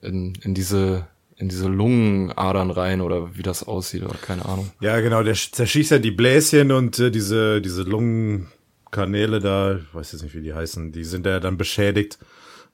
[0.03, 1.07] In, in diese
[1.39, 4.71] in diese Lungenadern rein oder wie das aussieht oder keine Ahnung.
[4.81, 10.13] Ja, genau, der zerschießt ja die Bläschen und äh, diese, diese Lungenkanäle da, ich weiß
[10.13, 12.19] jetzt nicht, wie die heißen, die sind ja dann beschädigt.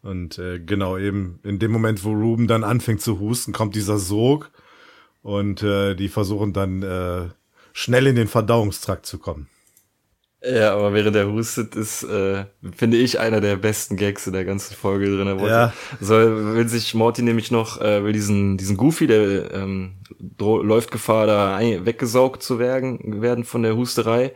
[0.03, 3.99] Und äh, genau eben in dem Moment, wo Ruben dann anfängt zu husten, kommt dieser
[3.99, 4.51] Sog
[5.23, 7.29] und äh, die versuchen dann äh,
[7.73, 9.49] schnell in den Verdauungstrakt zu kommen.
[10.45, 14.45] Ja, aber während er hustet, ist, äh, finde ich, einer der besten Gags in der
[14.45, 15.38] ganzen Folge drin.
[15.38, 15.73] Ja.
[16.01, 19.99] soll, will sich Morty nämlich noch, äh, will diesen, diesen Goofy, der ähm,
[20.41, 24.33] läuft Gefahr, da weggesaugt zu werden, werden von der Husterei.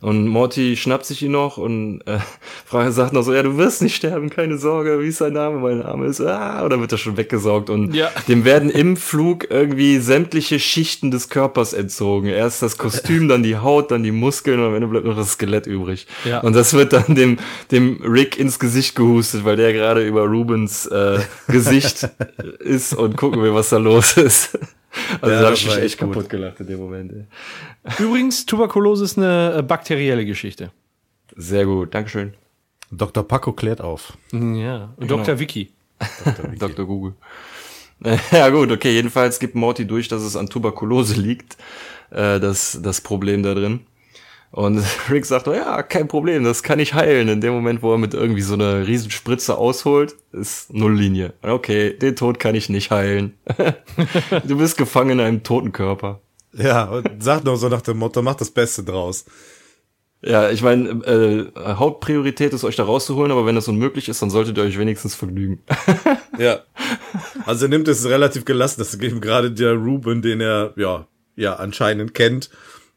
[0.00, 2.18] Und Morty schnappt sich ihn noch und äh,
[2.66, 5.58] Frage sagt noch so, ja, du wirst nicht sterben, keine Sorge, wie ist dein Name?
[5.58, 8.10] Mein Name ist, ah, oder wird er schon weggesaugt und ja.
[8.28, 12.28] dem werden im Flug irgendwie sämtliche Schichten des Körpers entzogen.
[12.28, 15.32] Erst das Kostüm, dann die Haut, dann die Muskeln und am Ende bleibt noch das
[15.32, 16.06] Skelett übrig.
[16.24, 16.40] Ja.
[16.40, 17.38] Und das wird dann dem,
[17.70, 22.08] dem Rick ins Gesicht gehustet, weil der gerade über Rubens äh, Gesicht
[22.58, 24.58] ist und gucken wir, was da los ist.
[25.20, 26.12] Also ja, da habe ich mich echt gut.
[26.12, 27.12] kaputt gelacht in dem Moment.
[27.12, 27.24] Ey.
[27.98, 30.70] Übrigens, Tuberkulose ist eine äh, bakterielle Geschichte.
[31.36, 32.34] Sehr gut, Dankeschön.
[32.90, 33.26] Dr.
[33.26, 34.16] Paco klärt auf.
[34.32, 35.18] Ja, und genau.
[35.18, 35.38] Dr.
[35.38, 35.70] Wiki.
[36.24, 36.44] Dr.
[36.52, 36.58] Wiki.
[36.58, 36.86] Dr.
[36.86, 37.14] Google.
[38.30, 41.56] Ja gut, okay, jedenfalls gibt Morty durch, dass es an Tuberkulose liegt,
[42.10, 43.86] äh, das, das Problem da drin.
[44.56, 47.28] Und Rick sagt, ja, kein Problem, das kann ich heilen.
[47.28, 51.34] In dem Moment, wo er mit irgendwie so einer Riesenspritze ausholt, ist Nulllinie.
[51.42, 53.34] Okay, den Tod kann ich nicht heilen.
[54.46, 56.20] du bist gefangen in einem toten Körper.
[56.54, 59.26] Ja, und sagt noch so nach dem Motto, mach das Beste draus.
[60.22, 64.30] Ja, ich meine, äh, Hauptpriorität ist euch da rauszuholen, aber wenn das unmöglich ist, dann
[64.30, 65.62] solltet ihr euch wenigstens vergnügen.
[66.38, 66.60] ja.
[67.44, 71.56] Also er nimmt es relativ gelassen, dass eben gerade der Ruben, den er ja ja
[71.56, 72.50] anscheinend kennt,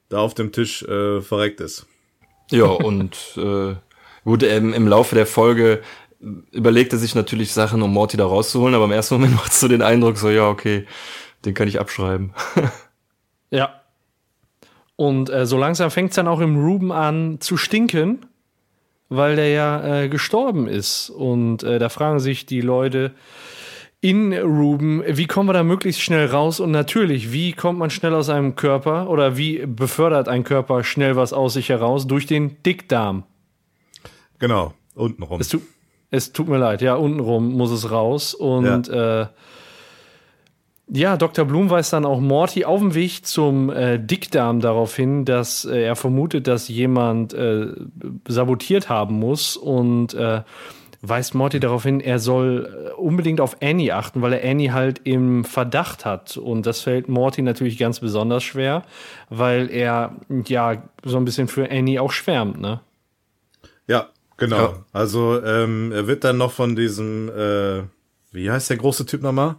[0.09, 1.85] da auf dem Tisch äh, verreckt ist.
[2.51, 3.75] Ja, und äh,
[4.23, 5.81] gut, ähm, im Laufe der Folge
[6.51, 9.59] überlegt er sich natürlich Sachen, um Morty da rauszuholen, aber im ersten Moment macht es
[9.59, 10.85] so den Eindruck, so, ja, okay,
[11.45, 12.33] den kann ich abschreiben.
[13.51, 13.81] ja.
[14.95, 18.25] Und äh, so langsam fängt es dann auch im Ruben an zu stinken,
[19.07, 21.09] weil der ja äh, gestorben ist.
[21.09, 23.13] Und äh, da fragen sich die Leute,
[24.01, 26.59] in Ruben, wie kommen wir da möglichst schnell raus?
[26.59, 31.15] Und natürlich, wie kommt man schnell aus einem Körper oder wie befördert ein Körper schnell
[31.15, 32.07] was aus sich heraus?
[32.07, 33.23] Durch den Dickdarm.
[34.39, 35.41] Genau, untenrum.
[35.41, 35.59] Es, tu,
[36.11, 38.33] es tut mir leid, ja, untenrum muss es raus.
[38.33, 39.23] Und ja.
[39.23, 39.27] Äh,
[40.91, 41.45] ja, Dr.
[41.45, 45.83] Blum weist dann auch Morty auf dem Weg zum äh, Dickdarm darauf hin, dass äh,
[45.83, 47.67] er vermutet, dass jemand äh,
[48.27, 50.41] sabotiert haben muss und äh,
[51.01, 55.01] weist Morty darauf hin, er soll äh, unbedingt auf Annie achten, weil er Annie halt
[55.03, 56.37] im Verdacht hat.
[56.37, 58.83] Und das fällt Morty natürlich ganz besonders schwer,
[59.29, 62.81] weil er ja so ein bisschen für Annie auch schwärmt, ne?
[63.87, 64.57] Ja, genau.
[64.57, 64.85] Ja.
[64.91, 67.83] Also ähm, er wird dann noch von diesem, äh,
[68.31, 69.55] wie heißt der große Typ nochmal?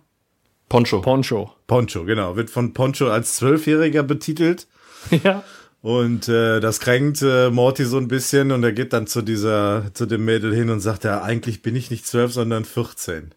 [0.68, 1.00] Poncho.
[1.00, 1.52] Poncho.
[1.66, 2.36] Poncho, genau.
[2.36, 4.66] Wird von Poncho als Zwölfjähriger betitelt.
[5.24, 5.42] Ja.
[5.82, 9.90] Und äh, das kränkt äh, Morty so ein bisschen und er geht dann zu dieser,
[9.94, 13.34] zu dem Mädel hin und sagt, ja, eigentlich bin ich nicht zwölf, sondern 14.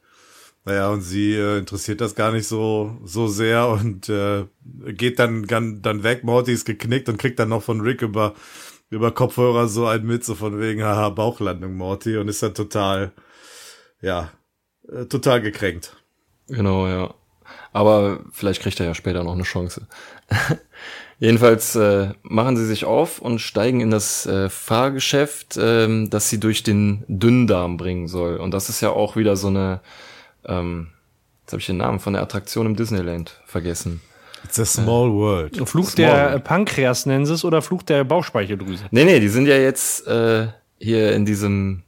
[0.65, 4.45] Naja, und sie äh, interessiert das gar nicht so, so sehr und äh,
[4.87, 6.23] geht dann, dann, dann weg.
[6.23, 8.33] Morty ist geknickt und kriegt dann noch von Rick über,
[8.89, 13.11] über Kopfhörer so ein mit, so von wegen, haha, Bauchlandung, Morty, und ist dann total,
[14.01, 14.31] ja,
[14.89, 15.95] äh, total gekränkt.
[16.47, 17.13] Genau, ja.
[17.73, 19.87] Aber vielleicht kriegt er ja später noch eine Chance.
[21.23, 26.37] Jedenfalls äh, machen sie sich auf und steigen in das äh, Fahrgeschäft, äh, das sie
[26.37, 28.35] durch den Dünndarm bringen soll.
[28.35, 29.79] Und das ist ja auch wieder so eine,
[30.45, 30.87] ähm,
[31.43, 34.01] jetzt habe ich den Namen von der Attraktion im Disneyland vergessen.
[34.43, 35.55] It's a small world.
[35.65, 36.43] Fluch small der world.
[36.43, 38.83] Pankreas nennen sie es oder Fluch der Bauchspeicheldrüse?
[38.91, 41.83] Nee, nee, die sind ja jetzt äh, hier in diesem,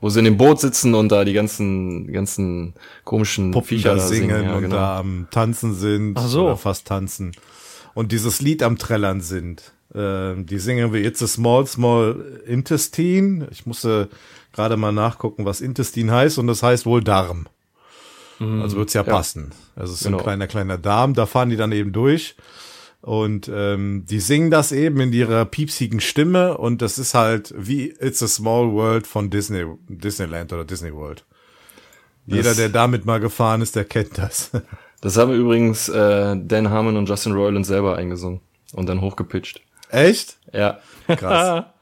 [0.00, 3.98] wo sie in dem Boot sitzen und da die ganzen, ganzen komischen Puppen Viecher da
[4.06, 4.76] singen, singen ja, und genau.
[4.76, 6.44] da am Tanzen sind Ach so.
[6.44, 7.32] oder fast tanzen
[7.94, 9.72] und dieses Lied am Trällern sind.
[9.94, 13.48] Äh, die singen wir It's a Small, Small Intestine.
[13.50, 14.08] Ich musste
[14.52, 17.46] gerade mal nachgucken, was Intestine heißt und das heißt wohl Darm.
[18.38, 18.62] Mhm.
[18.62, 19.52] Also wird's ja, ja passen.
[19.76, 20.18] Also es ist genau.
[20.18, 22.36] ein kleiner, kleiner Darm, da fahren die dann eben durch.
[23.00, 27.90] Und ähm, die singen das eben in ihrer piepsigen Stimme und das ist halt wie
[27.90, 31.24] It's a Small World von Disney, Disneyland oder Disney World.
[32.26, 34.50] Jeder, der damit mal gefahren ist, der kennt das.
[35.00, 38.40] Das haben übrigens äh, Dan Harmon und Justin Roiland selber eingesungen
[38.72, 39.60] und dann hochgepitcht.
[39.90, 40.38] Echt?
[40.52, 40.78] Ja.
[41.06, 41.64] Krass.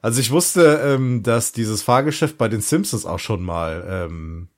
[0.00, 4.48] Also ich wusste, ähm, dass dieses Fahrgeschäft bei den Simpsons auch schon mal ähm,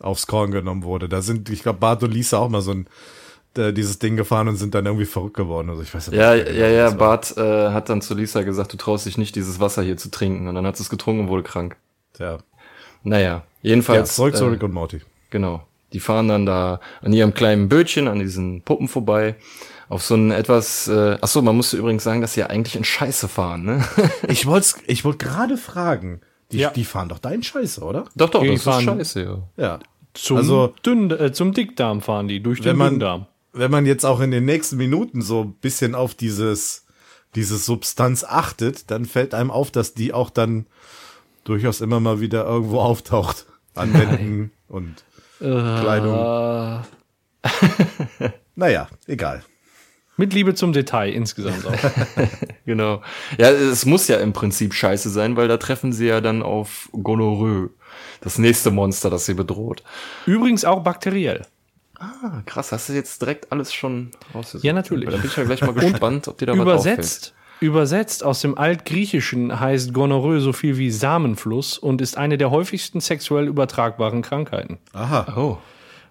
[0.00, 1.08] aufs Korn genommen wurde.
[1.08, 2.88] Da sind, ich glaube, Bart und Lisa auch mal so ein
[3.56, 5.70] äh, dieses Ding gefahren und sind dann irgendwie verrückt geworden.
[5.70, 6.90] Also ich weiß nicht, ja, ja, ja.
[6.90, 10.10] Bart äh, hat dann zu Lisa gesagt, du traust dich nicht, dieses Wasser hier zu
[10.10, 10.48] trinken.
[10.48, 11.76] Und dann hat sie es getrunken und wurde krank.
[12.18, 12.38] Ja.
[13.04, 14.10] Naja, jedenfalls.
[14.10, 15.02] Ja, zurück zu äh, Rick und Morty.
[15.30, 15.64] Genau.
[15.94, 19.36] Die fahren dann da an ihrem kleinen Bötchen, an diesen Puppen vorbei.
[19.88, 22.74] Auf so ein etwas, äh, ach so, man musste übrigens sagen, dass sie ja eigentlich
[22.74, 23.84] in Scheiße fahren, ne?
[24.28, 26.20] ich wollte ich wollte gerade fragen.
[26.50, 26.70] Die, ja.
[26.70, 28.06] die fahren doch da in Scheiße, oder?
[28.16, 29.22] Doch, doch, die das fahren, ist Scheiße,
[29.56, 29.64] ja.
[29.64, 29.78] Ja.
[30.14, 33.26] Zum, also, Dünn, äh, zum Dickdarm fahren die, durch den man, Dünndarm.
[33.52, 36.86] Wenn man jetzt auch in den nächsten Minuten so ein bisschen auf dieses,
[37.36, 40.66] diese Substanz achtet, dann fällt einem auf, dass die auch dann
[41.44, 43.46] durchaus immer mal wieder irgendwo auftaucht.
[43.76, 45.04] An Wänden und
[45.50, 46.82] Kleidung.
[47.42, 48.30] Äh.
[48.54, 49.42] naja, egal.
[50.16, 51.72] Mit Liebe zum Detail insgesamt auch.
[52.66, 53.02] genau.
[53.36, 56.88] Ja, es muss ja im Prinzip scheiße sein, weil da treffen sie ja dann auf
[56.92, 57.70] Gonorrhoe.
[58.20, 59.82] Das nächste Monster, das sie bedroht.
[60.24, 61.46] Übrigens auch bakteriell.
[61.98, 62.70] Ah, krass.
[62.72, 64.64] Hast du jetzt direkt alles schon rausgesucht?
[64.64, 65.10] Ja, natürlich.
[65.10, 67.34] Da bin ich ja gleich mal gespannt, ob dir da übersetzt, was auffällt.
[67.60, 73.00] Übersetzt aus dem Altgriechischen heißt Gonorrhoe so viel wie Samenfluss und ist eine der häufigsten
[73.00, 74.78] sexuell übertragbaren Krankheiten.
[74.92, 75.34] Aha.
[75.36, 75.58] Oh.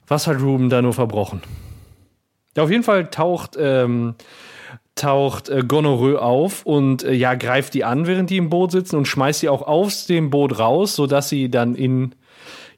[0.07, 1.41] Was hat Ruben da nur verbrochen?
[2.55, 4.15] Ja, auf jeden Fall taucht, ähm,
[4.95, 8.95] taucht äh, Gonorrhoe auf und äh, ja, greift die an, während die im Boot sitzen
[8.95, 12.15] und schmeißt sie auch aus dem Boot raus, sodass sie dann in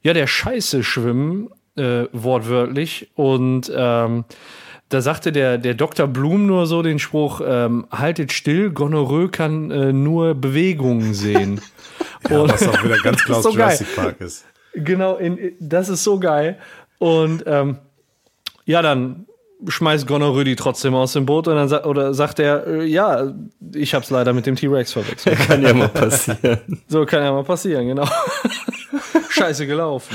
[0.01, 3.09] ja, der Scheiße schwimmen, äh, wortwörtlich.
[3.15, 4.23] Und ähm,
[4.89, 6.07] da sagte der, der Dr.
[6.07, 11.59] Blum nur so den Spruch, ähm, haltet still, Gonorrhoe kann äh, nur Bewegungen sehen.
[12.29, 14.05] ja, und, was auch wieder ganz klar so Jurassic geil.
[14.05, 14.45] Park ist.
[14.73, 16.59] Genau, in, das ist so geil.
[16.99, 17.77] Und ähm,
[18.65, 19.25] ja, dann
[19.67, 23.33] schmeißt Gonorrhoe die trotzdem aus dem Boot und dann sa oder sagt er, äh, ja,
[23.73, 25.37] ich hab's leider mit dem T-Rex verwechselt.
[25.47, 26.83] kann ja mal passieren.
[26.87, 28.07] So kann ja mal passieren, genau.
[29.29, 30.13] Scheiße gelaufen.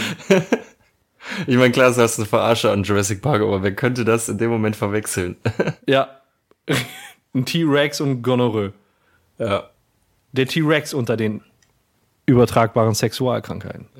[1.46, 4.38] Ich meine, klar, das ist eine Verarsche an Jurassic Park, aber wer könnte das in
[4.38, 5.36] dem Moment verwechseln?
[5.86, 6.08] ja.
[7.34, 8.72] Ein T-Rex und Gonorrhoe.
[9.38, 9.70] Ja.
[10.32, 11.42] Der T-Rex unter den
[12.26, 13.88] übertragbaren Sexualkrankheiten.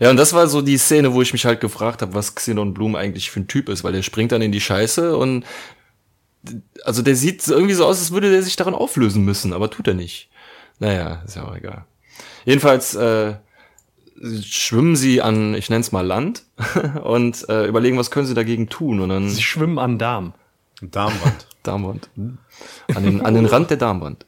[0.00, 2.74] Ja, und das war so die Szene, wo ich mich halt gefragt habe, was Xenon
[2.74, 5.44] Blum eigentlich für ein Typ ist, weil der springt dann in die Scheiße und
[6.84, 9.86] also der sieht irgendwie so aus, als würde der sich daran auflösen müssen, aber tut
[9.86, 10.28] er nicht.
[10.80, 11.84] Naja, ist ja auch egal.
[12.44, 13.34] Jedenfalls äh,
[14.42, 16.44] schwimmen sie an, ich nenne es mal Land
[17.02, 19.00] und äh, überlegen, was können sie dagegen tun.
[19.00, 20.34] Und dann sie schwimmen an Darm.
[20.80, 21.46] Darmwand.
[21.62, 22.10] Darmwand.
[22.94, 24.26] An den, an den Rand der Darmwand.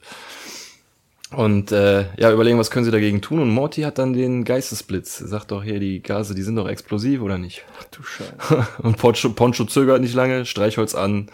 [1.30, 3.40] Und äh, ja, überlegen, was können sie dagegen tun.
[3.40, 5.20] Und Morty hat dann den Geistesblitz.
[5.20, 7.64] Er sagt doch hier, die Gase, die sind doch explosiv, oder nicht?
[7.80, 8.66] Ach du Scheiße.
[8.82, 11.28] Und Poncho, Poncho zögert nicht lange, Streichholz an.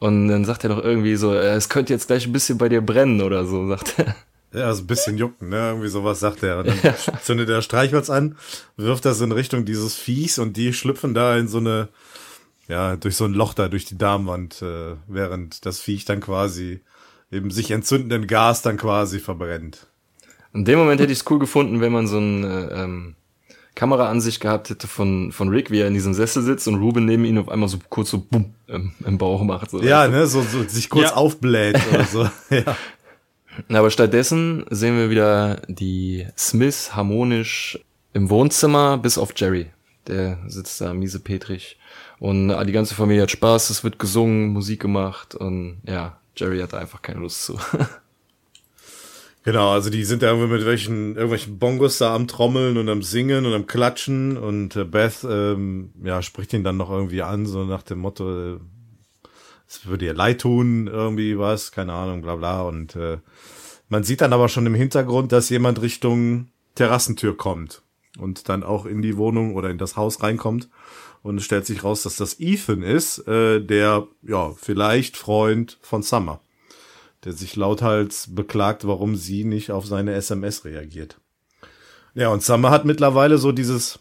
[0.00, 2.82] Und dann sagt er doch irgendwie so, es könnte jetzt gleich ein bisschen bei dir
[2.82, 4.14] brennen oder so, sagt er.
[4.52, 5.68] Ja, so ein bisschen jucken, ne?
[5.68, 6.58] Irgendwie sowas sagt er.
[6.58, 6.94] Und dann ja.
[7.22, 8.36] zündet er Streichholz an,
[8.76, 11.88] wirft das in Richtung dieses Viehs und die schlüpfen da in so eine,
[12.66, 16.80] ja, durch so ein Loch da durch die Darmwand, äh, während das Viech dann quasi
[17.30, 19.86] eben sich entzündenden Gas dann quasi verbrennt.
[20.54, 23.14] In dem Moment hätte ich es cool gefunden, wenn man so ein äh, ähm,
[23.74, 27.24] Kameraansicht gehabt hätte von, von Rick, wie er in diesem Sessel sitzt und Ruben neben
[27.24, 29.70] ihn auf einmal so kurz so bumm im, im Bauch macht.
[29.70, 31.14] So, ja, ne, so, so sich kurz ja.
[31.14, 32.22] aufbläht oder so.
[32.50, 32.76] ja.
[33.68, 37.78] Aber stattdessen sehen wir wieder die Smiths harmonisch
[38.12, 39.70] im Wohnzimmer, bis auf Jerry.
[40.06, 41.78] Der sitzt da miese Petrich.
[42.18, 46.74] Und die ganze Familie hat Spaß, es wird gesungen, Musik gemacht und ja, Jerry hat
[46.74, 47.58] einfach keine Lust zu.
[49.44, 53.02] Genau, also die sind da irgendwie mit welchen, irgendwelchen Bongos da am Trommeln und am
[53.02, 57.46] Singen und am Klatschen und äh, Beth, ähm, ja, spricht ihn dann noch irgendwie an,
[57.46, 58.58] so nach dem Motto, äh,
[59.68, 62.62] es würde ihr leid tun, irgendwie was, keine Ahnung, bla bla.
[62.62, 63.18] Und äh,
[63.88, 67.82] man sieht dann aber schon im Hintergrund, dass jemand Richtung Terrassentür kommt
[68.18, 70.68] und dann auch in die Wohnung oder in das Haus reinkommt.
[71.22, 76.02] Und es stellt sich raus, dass das Ethan ist, äh, der, ja, vielleicht Freund von
[76.02, 76.40] Summer
[77.24, 81.18] der sich lauthals beklagt, warum sie nicht auf seine SMS reagiert.
[82.14, 83.98] Ja, und Summer hat mittlerweile so dieses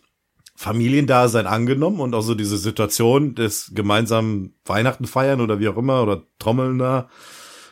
[0.59, 6.01] Familiendasein angenommen und auch so diese Situation des gemeinsamen Weihnachten feiern oder wie auch immer
[6.01, 7.09] oder Trommeln da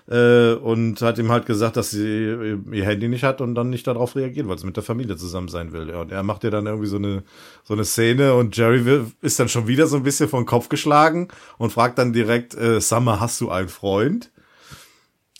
[0.07, 3.87] äh, und hat ihm halt gesagt, dass sie ihr Handy nicht hat und dann nicht
[3.87, 5.89] darauf reagiert, weil sie mit der Familie zusammen sein will.
[5.89, 7.23] Ja, und er macht ja dann irgendwie so eine
[7.63, 11.29] so eine Szene und Jerry ist dann schon wieder so ein bisschen vom Kopf geschlagen
[11.57, 14.31] und fragt dann direkt, äh, Summer, hast du einen Freund?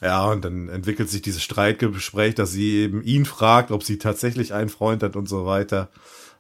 [0.01, 4.51] Ja, und dann entwickelt sich dieses Streitgespräch, dass sie eben ihn fragt, ob sie tatsächlich
[4.51, 5.89] einen Freund hat und so weiter.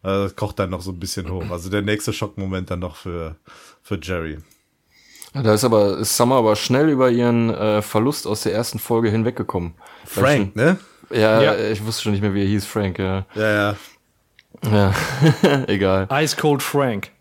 [0.05, 1.49] Das äh, kocht dann noch so ein bisschen hoch.
[1.49, 3.35] Also der nächste Schockmoment dann noch für,
[3.81, 4.37] für Jerry.
[5.33, 9.09] da ist aber ist Summer aber schnell über ihren äh, Verlust aus der ersten Folge
[9.09, 9.73] hinweggekommen.
[10.05, 10.77] Frank, schon, ne?
[11.11, 13.25] Ja, ja, ich wusste schon nicht mehr, wie er hieß, Frank, ja.
[13.35, 13.75] Ja, ja.
[14.71, 14.93] Ja,
[15.67, 16.07] egal.
[16.11, 17.11] Ice Cold Frank.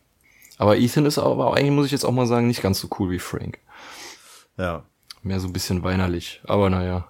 [0.56, 3.10] Aber Ethan ist aber eigentlich, muss ich jetzt auch mal sagen, nicht ganz so cool
[3.10, 3.58] wie Frank.
[4.56, 4.84] Ja
[5.24, 6.40] mehr so ein bisschen weinerlich.
[6.44, 7.08] Aber naja.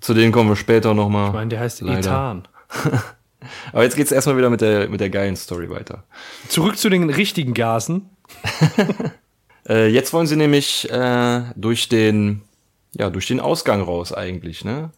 [0.00, 1.28] Zu denen kommen wir später nochmal.
[1.28, 1.98] Ich meine, der heißt leider.
[1.98, 2.48] Ethan.
[3.72, 6.04] Aber jetzt geht's erstmal wieder mit der, mit der geilen Story weiter.
[6.48, 8.10] Zurück zu den richtigen Gasen.
[9.68, 12.42] äh, jetzt wollen sie nämlich äh, durch den,
[12.94, 14.90] ja, durch den Ausgang raus eigentlich, ne?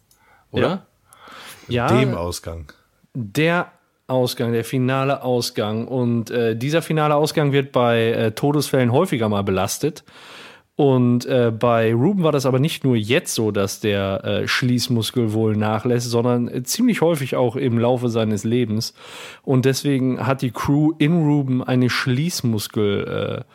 [0.51, 0.87] Oder?
[1.67, 1.89] Ja.
[1.89, 2.71] ja dem Ausgang.
[3.13, 3.71] Der
[4.07, 5.87] Ausgang, der finale Ausgang.
[5.87, 10.03] Und äh, dieser finale Ausgang wird bei äh, Todesfällen häufiger mal belastet.
[10.77, 15.33] Und äh, bei Ruben war das aber nicht nur jetzt so, dass der äh, Schließmuskel
[15.33, 18.93] wohl nachlässt, sondern äh, ziemlich häufig auch im Laufe seines Lebens.
[19.41, 23.45] Und deswegen hat die Crew in Ruben eine Schließmuskelschleuse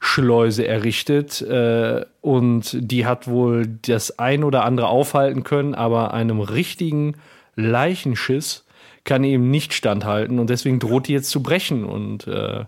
[0.00, 6.40] Schleuse errichtet äh, und die hat wohl das ein oder andere aufhalten können, aber einem
[6.40, 7.14] richtigen
[7.54, 8.66] Leichenschiss
[9.04, 12.64] kann eben nicht standhalten und deswegen droht die jetzt zu brechen und äh,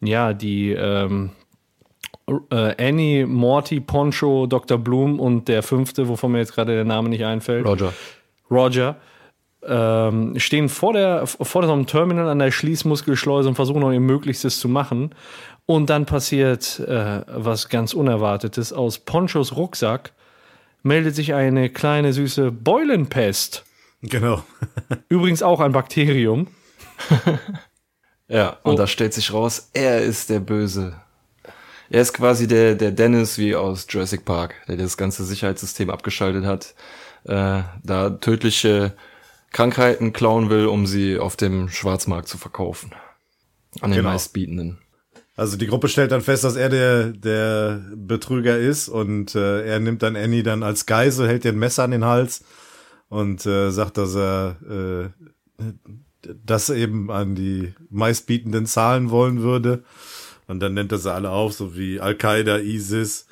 [0.00, 1.30] ja, die ähm,
[2.50, 4.78] äh, Annie, Morty, Poncho, Dr.
[4.78, 7.66] Bloom und der fünfte, wovon mir jetzt gerade der Name nicht einfällt.
[7.66, 7.92] Roger.
[8.50, 8.96] Roger.
[9.62, 14.00] Ähm, stehen vor der vor so einem Terminal an der Schließmuskelschleuse und versuchen noch ihr
[14.00, 15.14] Möglichstes zu machen.
[15.66, 18.72] Und dann passiert äh, was ganz Unerwartetes.
[18.72, 20.12] Aus Ponchos Rucksack
[20.82, 23.64] meldet sich eine kleine süße Beulenpest.
[24.02, 24.42] Genau.
[25.08, 26.48] Übrigens auch ein Bakterium.
[28.28, 28.76] ja, und oh.
[28.76, 30.96] da stellt sich raus, er ist der Böse.
[31.90, 36.44] Er ist quasi der, der Dennis wie aus Jurassic Park, der das ganze Sicherheitssystem abgeschaltet
[36.44, 36.74] hat,
[37.24, 38.94] äh, da tödliche
[39.52, 42.92] Krankheiten klauen will, um sie auf dem Schwarzmarkt zu verkaufen.
[43.80, 44.10] An den genau.
[44.10, 44.78] meistbietenden.
[45.36, 49.80] Also die Gruppe stellt dann fest, dass er der, der Betrüger ist und äh, er
[49.80, 52.44] nimmt dann Annie dann als Geisel, hält ihr ein Messer an den Hals
[53.08, 55.72] und äh, sagt, dass er äh,
[56.44, 59.82] das eben an die meistbietenden zahlen wollen würde.
[60.50, 63.28] Und dann nennt er sie alle auf, so wie Al-Qaida, ISIS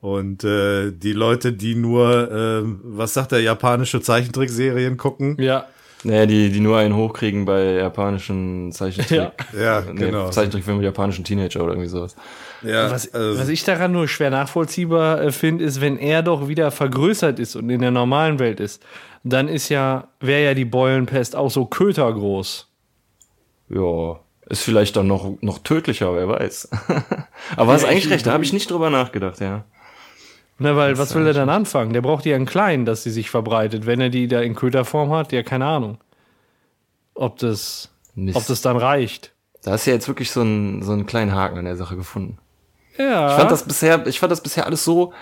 [0.00, 5.36] und äh, die Leute, die nur, äh, was sagt der, japanische Zeichentrickserien gucken.
[5.40, 5.66] Ja.
[6.04, 9.18] Naja, die, die nur einen hochkriegen bei japanischen Zeichentrick.
[9.18, 10.28] Ja, ja nee, genau.
[10.28, 12.14] Zeichentrickfilmen mit japanischen Teenager oder irgendwie sowas.
[12.62, 16.48] Ja, was, also, was ich daran nur schwer nachvollziehbar äh, finde, ist, wenn er doch
[16.48, 18.84] wieder vergrößert ist und in der normalen Welt ist,
[19.24, 22.68] dann ist ja, wäre ja die Beulenpest auch so kötergroß.
[23.70, 24.20] Ja.
[24.48, 26.70] Ist vielleicht dann noch, noch tödlicher, wer weiß.
[27.56, 29.64] Aber hast eigentlich recht, da habe ich nicht drüber nachgedacht, ja.
[30.58, 31.92] Na, weil was will er dann anfangen?
[31.92, 33.86] Der braucht ja einen kleinen, dass sie sich verbreitet.
[33.86, 35.98] Wenn er die da in Köderform hat, ja, keine Ahnung.
[37.14, 37.90] Ob das,
[38.34, 39.32] ob das dann reicht.
[39.62, 41.96] Da hast du ja jetzt wirklich so einen, so einen kleinen Haken an der Sache
[41.96, 42.38] gefunden.
[42.96, 43.30] Ja.
[43.30, 45.12] Ich fand das bisher, ich fand das bisher alles so,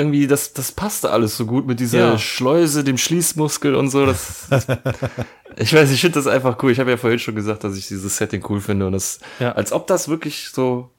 [0.00, 2.18] irgendwie, das, das passte alles so gut mit dieser Ja.
[2.18, 4.04] Schleuse, dem Schließmuskel und so.
[4.06, 4.66] Das, das
[5.56, 6.72] ich weiß, ich finde das einfach cool.
[6.72, 9.52] Ich habe ja vorhin schon gesagt, dass ich dieses Setting cool finde und das, Ja.
[9.52, 10.90] als ob das wirklich so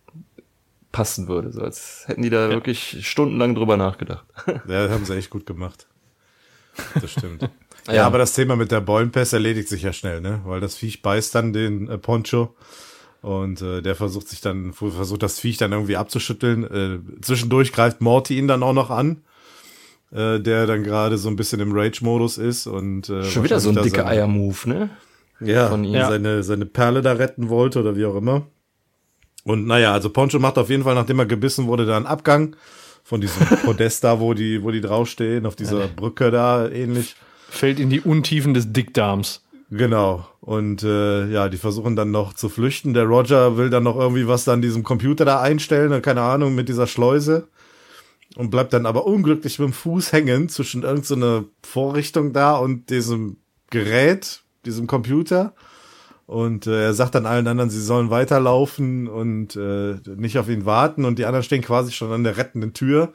[0.91, 1.51] passen würde.
[1.51, 4.25] So als hätten die da wirklich stundenlang drüber nachgedacht.
[4.67, 5.87] Ja, haben sie echt gut gemacht.
[7.01, 7.41] Das stimmt.
[7.87, 8.05] ja, Ja.
[8.07, 10.41] aber das Thema mit der Beulenpest erledigt sich ja schnell, ne?
[10.45, 12.55] Weil das Viech beißt dann den äh, Poncho
[13.21, 16.63] und äh, der versucht sich dann, versucht das Viech dann irgendwie abzuschütteln.
[16.63, 19.21] Äh, zwischendurch greift Morty ihn dann auch noch an,
[20.11, 23.69] äh, der dann gerade so ein bisschen im Rage-Modus ist und äh, Schon wieder so
[23.69, 24.89] ein dicker Eier-Move, ne?
[25.39, 25.93] ja, von ihm.
[25.93, 26.07] Ja.
[26.07, 28.47] seine, seine Perle da retten wollte oder wie auch immer.
[29.43, 32.55] Und naja, also Poncho macht auf jeden Fall, nachdem er gebissen wurde, da einen Abgang
[33.03, 37.15] von diesem Podest da, wo die, wo die draufstehen, auf dieser Brücke da ähnlich.
[37.49, 39.43] Fällt in die Untiefen des Dickdarms.
[39.71, 40.27] Genau.
[40.41, 42.93] Und äh, ja, die versuchen dann noch zu flüchten.
[42.93, 46.67] Der Roger will dann noch irgendwie was an diesem Computer da einstellen, keine Ahnung, mit
[46.67, 47.47] dieser Schleuse.
[48.35, 53.37] Und bleibt dann aber unglücklich mit dem Fuß hängen zwischen irgendeiner Vorrichtung da und diesem
[53.69, 55.53] Gerät, diesem Computer.
[56.27, 60.65] Und äh, er sagt dann allen anderen, sie sollen weiterlaufen und äh, nicht auf ihn
[60.65, 61.05] warten.
[61.05, 63.13] Und die anderen stehen quasi schon an der rettenden Tür,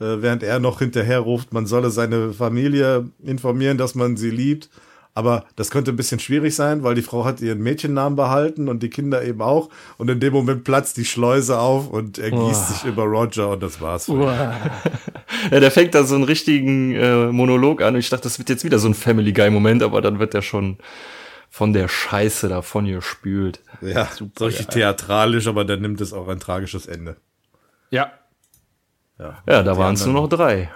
[0.00, 4.70] äh, während er noch hinterher ruft, man solle seine Familie informieren, dass man sie liebt.
[5.14, 8.82] Aber das könnte ein bisschen schwierig sein, weil die Frau hat ihren Mädchennamen behalten und
[8.82, 9.68] die Kinder eben auch.
[9.98, 13.62] Und in dem Moment platzt die Schleuse auf und er gießt sich über Roger und
[13.62, 14.08] das war's.
[14.08, 14.20] ihn.
[15.50, 17.94] Ja, der fängt da so einen richtigen äh, Monolog an.
[17.94, 20.42] Und ich dachte, das wird jetzt wieder so ein Family Guy-Moment, aber dann wird der
[20.42, 20.78] schon
[21.50, 23.60] von der Scheiße davon gespült.
[23.80, 27.16] Ja, so richtig theatralisch, aber dann nimmt es auch ein tragisches Ende.
[27.90, 28.12] Ja.
[29.18, 30.70] Ja, da waren es nur noch drei.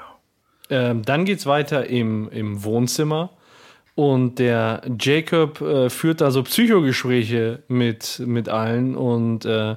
[0.68, 3.30] Ähm, dann geht's weiter im, im Wohnzimmer.
[3.96, 8.94] Und der Jacob äh, führt da so Psychogespräche mit, mit allen.
[8.94, 9.76] Und äh,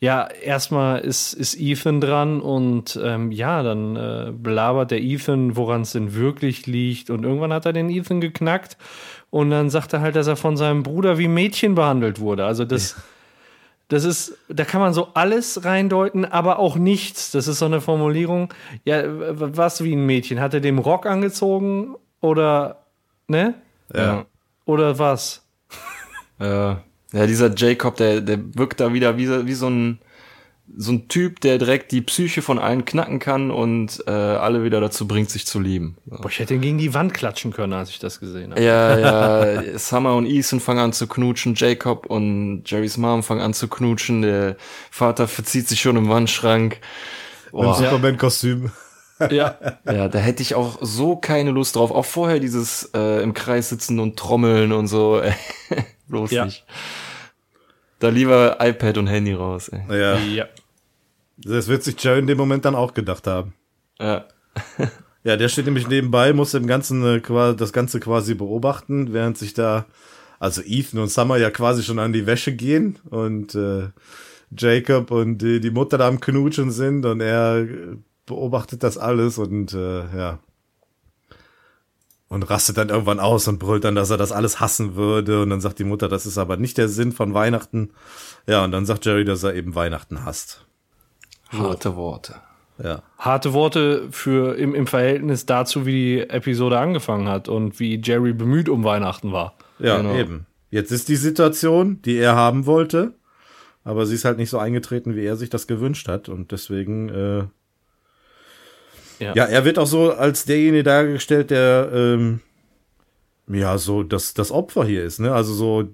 [0.00, 5.82] ja, erstmal ist, ist Ethan dran und ähm, ja, dann äh, belabert der Ethan, woran
[5.82, 7.10] es denn wirklich liegt.
[7.10, 8.76] Und irgendwann hat er den Ethan geknackt.
[9.30, 12.44] Und dann sagt er halt, dass er von seinem Bruder wie Mädchen behandelt wurde.
[12.44, 12.96] Also das.
[13.86, 17.32] Das ist, da kann man so alles reindeuten, aber auch nichts.
[17.32, 18.54] Das ist so eine Formulierung.
[18.84, 20.38] Ja, was wie ein Mädchen?
[20.38, 22.84] Hat er dem Rock angezogen oder,
[23.30, 23.54] ne?
[23.94, 24.26] Ja.
[24.66, 25.42] Oder was?
[26.38, 29.98] Ja, ja dieser Jacob, der, der wirkt da wieder wie, so- wie so ein
[30.76, 34.80] so ein Typ, der direkt die Psyche von allen knacken kann und äh, alle wieder
[34.80, 35.96] dazu bringt, sich zu lieben.
[36.06, 38.62] Boah, ich hätte ihn gegen die Wand klatschen können, als ich das gesehen habe.
[38.62, 43.52] Ja, ja, Summer und Ethan fangen an zu knutschen, Jacob und Jerrys Mom fangen an
[43.52, 44.56] zu knutschen, der
[44.92, 46.78] Vater verzieht sich schon im Wandschrank.
[47.52, 48.70] Im Superman-Kostüm.
[49.30, 51.90] Ja, ja, da hätte ich auch so keine Lust drauf.
[51.90, 55.20] Auch vorher dieses äh, im Kreis sitzen und trommeln und so.
[56.08, 56.44] Bloß Ja.
[56.46, 56.64] nicht.
[57.98, 59.68] Da lieber iPad und Handy raus.
[59.68, 59.82] Ey.
[59.90, 60.46] Ja, ja.
[61.36, 63.54] das wird sich Jerry in dem Moment dann auch gedacht haben.
[64.00, 64.24] Ja.
[65.22, 67.20] Ja, der steht nämlich nebenbei, muss dem Ganzen äh,
[67.54, 69.84] das Ganze quasi beobachten, während sich da,
[70.38, 73.88] also Ethan und Summer ja quasi schon an die Wäsche gehen und äh,
[74.56, 77.96] Jacob und die, die Mutter da am Knutschen sind und er äh,
[78.26, 80.38] beobachtet das alles und äh, ja.
[82.28, 85.42] Und rastet dann irgendwann aus und brüllt dann, dass er das alles hassen würde.
[85.42, 87.90] Und dann sagt die Mutter, das ist aber nicht der Sinn von Weihnachten.
[88.46, 90.64] Ja, und dann sagt Jerry, dass er eben Weihnachten hasst.
[91.48, 92.36] Harte Worte.
[92.82, 93.02] Ja.
[93.18, 98.32] Harte Worte für im, im Verhältnis dazu, wie die Episode angefangen hat und wie Jerry
[98.32, 99.54] bemüht um Weihnachten war.
[99.80, 100.14] Ja, Genau.
[100.14, 100.46] eben.
[100.70, 103.14] Jetzt ist die Situation, die er haben wollte,
[103.82, 107.08] aber sie ist halt nicht so eingetreten, wie er sich das gewünscht hat und deswegen,
[107.08, 107.44] äh,
[109.20, 109.34] Ja.
[109.34, 112.40] ja, er wird auch so als derjenige dargestellt, der, ähm,
[113.46, 115.32] ja, so das, das Opfer hier ist, ne?
[115.32, 115.88] Also so,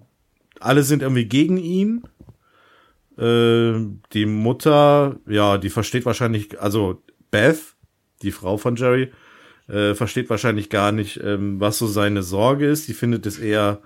[0.60, 2.04] alle sind irgendwie gegen ihn.
[3.18, 7.58] Äh, die Mutter, ja, die versteht wahrscheinlich, also Beth,
[8.22, 9.12] die Frau von Jerry,
[9.68, 12.88] äh, versteht wahrscheinlich gar nicht, ähm, was so seine Sorge ist.
[12.88, 13.80] Die findet es eher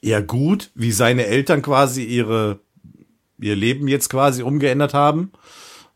[0.00, 2.60] eher gut, wie seine Eltern quasi ihre
[3.40, 5.32] ihr Leben jetzt quasi umgeändert haben.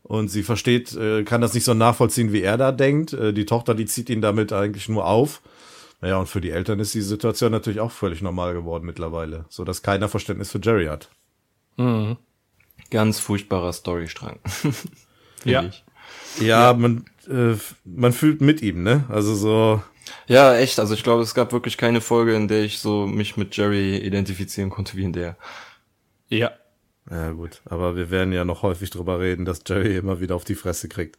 [0.03, 3.13] Und sie versteht, äh, kann das nicht so nachvollziehen, wie er da denkt.
[3.13, 5.41] Äh, die Tochter, die zieht ihn damit eigentlich nur auf.
[6.01, 9.63] Naja, und für die Eltern ist die Situation natürlich auch völlig normal geworden mittlerweile, so
[9.63, 11.09] dass keiner Verständnis für Jerry hat.
[12.89, 14.39] Ganz furchtbarer Storystrang.
[14.45, 14.83] Finde
[15.45, 15.63] Ja.
[15.63, 15.83] ich.
[16.39, 19.05] Ja, man äh, man fühlt mit ihm, ne?
[19.07, 19.81] Also so
[20.27, 20.79] Ja, echt.
[20.79, 23.97] Also ich glaube, es gab wirklich keine Folge, in der ich so mich mit Jerry
[23.97, 25.37] identifizieren konnte wie in der.
[26.27, 26.51] Ja.
[27.13, 30.43] Ja gut, aber wir werden ja noch häufig drüber reden, dass Jerry immer wieder auf
[30.45, 31.17] die Fresse kriegt.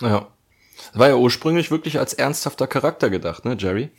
[0.00, 0.28] Ja.
[0.92, 3.90] War ja ursprünglich wirklich als ernsthafter Charakter gedacht, ne, Jerry?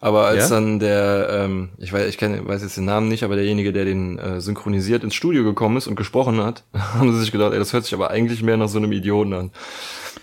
[0.00, 0.56] Aber als Ja?
[0.56, 3.84] dann der, ähm, ich weiß, ich kenn, weiß jetzt den Namen nicht, aber derjenige, der
[3.84, 7.58] den äh, synchronisiert, ins Studio gekommen ist und gesprochen hat, haben sie sich gedacht, ey,
[7.60, 9.50] das hört sich aber eigentlich mehr nach so einem Idioten an.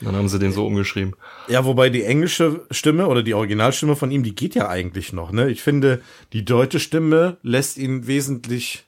[0.01, 1.15] Dann haben sie den so umgeschrieben.
[1.47, 5.32] Ja, wobei die englische Stimme oder die Originalstimme von ihm, die geht ja eigentlich noch,
[5.32, 5.49] ne?
[5.49, 6.01] Ich finde,
[6.34, 8.86] die deutsche Stimme lässt ihn wesentlich,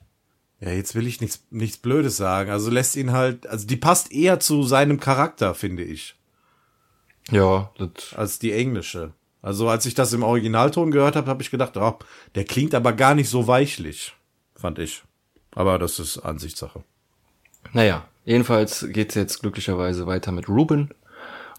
[0.62, 4.12] ja, jetzt will ich nichts, nichts Blödes sagen, also lässt ihn halt, also die passt
[4.12, 6.14] eher zu seinem Charakter, finde ich.
[7.30, 8.14] Ja, das.
[8.14, 9.12] Als die englische.
[9.42, 11.98] Also als ich das im Originalton gehört habe, habe ich gedacht, oh,
[12.36, 14.14] der klingt aber gar nicht so weichlich,
[14.54, 15.02] fand ich.
[15.50, 16.84] Aber das ist Ansichtssache.
[17.72, 20.90] Naja, jedenfalls geht's jetzt glücklicherweise weiter mit Ruben.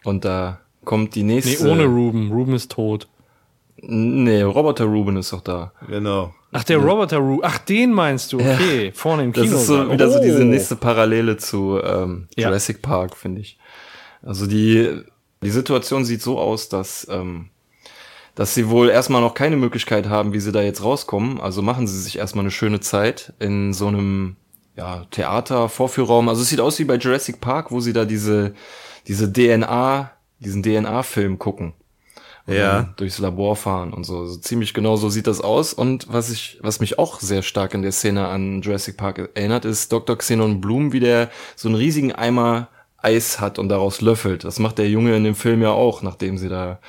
[0.05, 1.65] Und da kommt die nächste.
[1.65, 2.31] Nee, ohne Ruben.
[2.31, 3.09] Ruben ist tot.
[3.85, 5.73] Nee, Roboter Ruben ist doch da.
[5.89, 6.33] Genau.
[6.53, 7.41] Ach, der Roboter Ruben.
[7.43, 8.39] Ach, den meinst du?
[8.39, 9.45] Okay, vorne im Kino.
[9.45, 12.47] Das ist so wieder so diese nächste Parallele zu ähm, Ja.
[12.47, 13.57] Jurassic Park, finde ich.
[14.21, 15.01] Also die,
[15.41, 17.49] die Situation sieht so aus, dass, ähm,
[18.35, 21.41] dass sie wohl erstmal noch keine Möglichkeit haben, wie sie da jetzt rauskommen.
[21.41, 24.37] Also machen sie sich erstmal eine schöne Zeit in so einem
[24.77, 26.29] ja, Theater, Vorführraum.
[26.29, 28.53] Also es sieht aus wie bei Jurassic Park, wo sie da diese,
[29.07, 31.73] diese DNA, diesen DNA-Film gucken.
[32.45, 32.93] Ja.
[32.97, 34.25] Durchs Labor fahren und so.
[34.25, 34.37] so.
[34.37, 35.73] Ziemlich genau so sieht das aus.
[35.73, 39.63] Und was ich, was mich auch sehr stark in der Szene an Jurassic Park erinnert,
[39.65, 40.17] ist Dr.
[40.17, 42.67] Xenon Bloom, wie der so einen riesigen Eimer
[42.97, 44.43] Eis hat und daraus löffelt.
[44.43, 46.79] Das macht der Junge in dem Film ja auch, nachdem sie da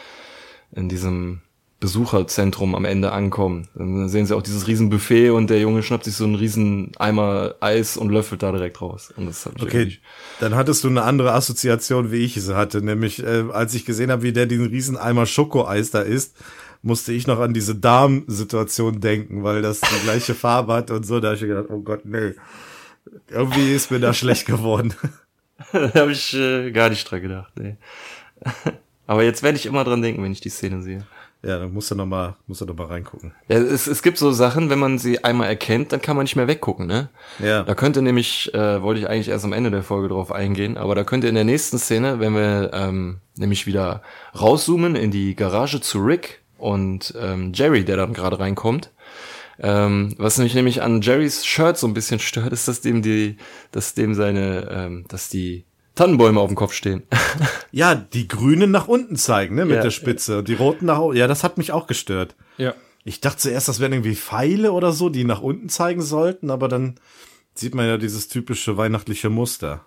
[0.73, 1.43] in diesem
[1.85, 3.69] Besucherzentrum am Ende ankommen.
[3.75, 6.93] Dann sehen sie auch dieses riesen Buffet und der Junge schnappt sich so einen riesen
[6.99, 9.13] Eimer Eis und löffelt da direkt raus.
[9.61, 9.99] Okay,
[10.41, 12.81] dann hattest du eine andere Assoziation, wie ich sie hatte.
[12.81, 16.35] Nämlich, äh, als ich gesehen habe, wie der diesen riesen Eimer Schokoeis da isst,
[16.81, 21.21] musste ich noch an diese Darm-Situation denken, weil das die gleiche Farbe hat und so.
[21.21, 22.33] Da habe ich gedacht, oh Gott, nee.
[23.29, 24.95] Irgendwie ist mir da schlecht geworden.
[25.75, 27.53] da habe ich äh, gar nicht dran gedacht.
[27.59, 27.77] Nee.
[29.07, 31.05] Aber jetzt werde ich immer dran denken, wenn ich die Szene sehe.
[31.45, 33.35] Ja, dann musst du noch mal, musst du noch mal reingucken.
[33.49, 36.37] Ja, es, es gibt so Sachen, wenn man sie einmal erkennt, dann kann man nicht
[36.37, 37.11] mehr weggucken, ne?
[37.39, 37.63] Ja.
[37.63, 40.95] Da könnte nämlich, äh, wollte ich eigentlich erst am Ende der Folge drauf eingehen, aber
[40.95, 44.03] da könnte in der nächsten Szene, wenn wir ähm, nämlich wieder
[44.41, 48.91] rauszoomen in die Garage zu Rick und ähm, Jerry, der dann gerade reinkommt,
[49.59, 53.37] ähm, was mich nämlich an Jerrys Shirt so ein bisschen stört, ist, dass dem die,
[53.71, 55.65] dass dem seine, ähm, dass die
[55.95, 57.03] Tannenbäume auf dem Kopf stehen.
[57.73, 59.83] Ja, die Grünen nach unten zeigen, ne, mit Ja.
[59.83, 60.39] der Spitze.
[60.39, 61.17] Und die Roten nach oben.
[61.17, 62.37] Ja, das hat mich auch gestört.
[62.57, 62.73] Ja.
[63.03, 66.69] Ich dachte zuerst, das wären irgendwie Pfeile oder so, die nach unten zeigen sollten, aber
[66.69, 66.95] dann
[67.55, 69.85] sieht man ja dieses typische weihnachtliche Muster.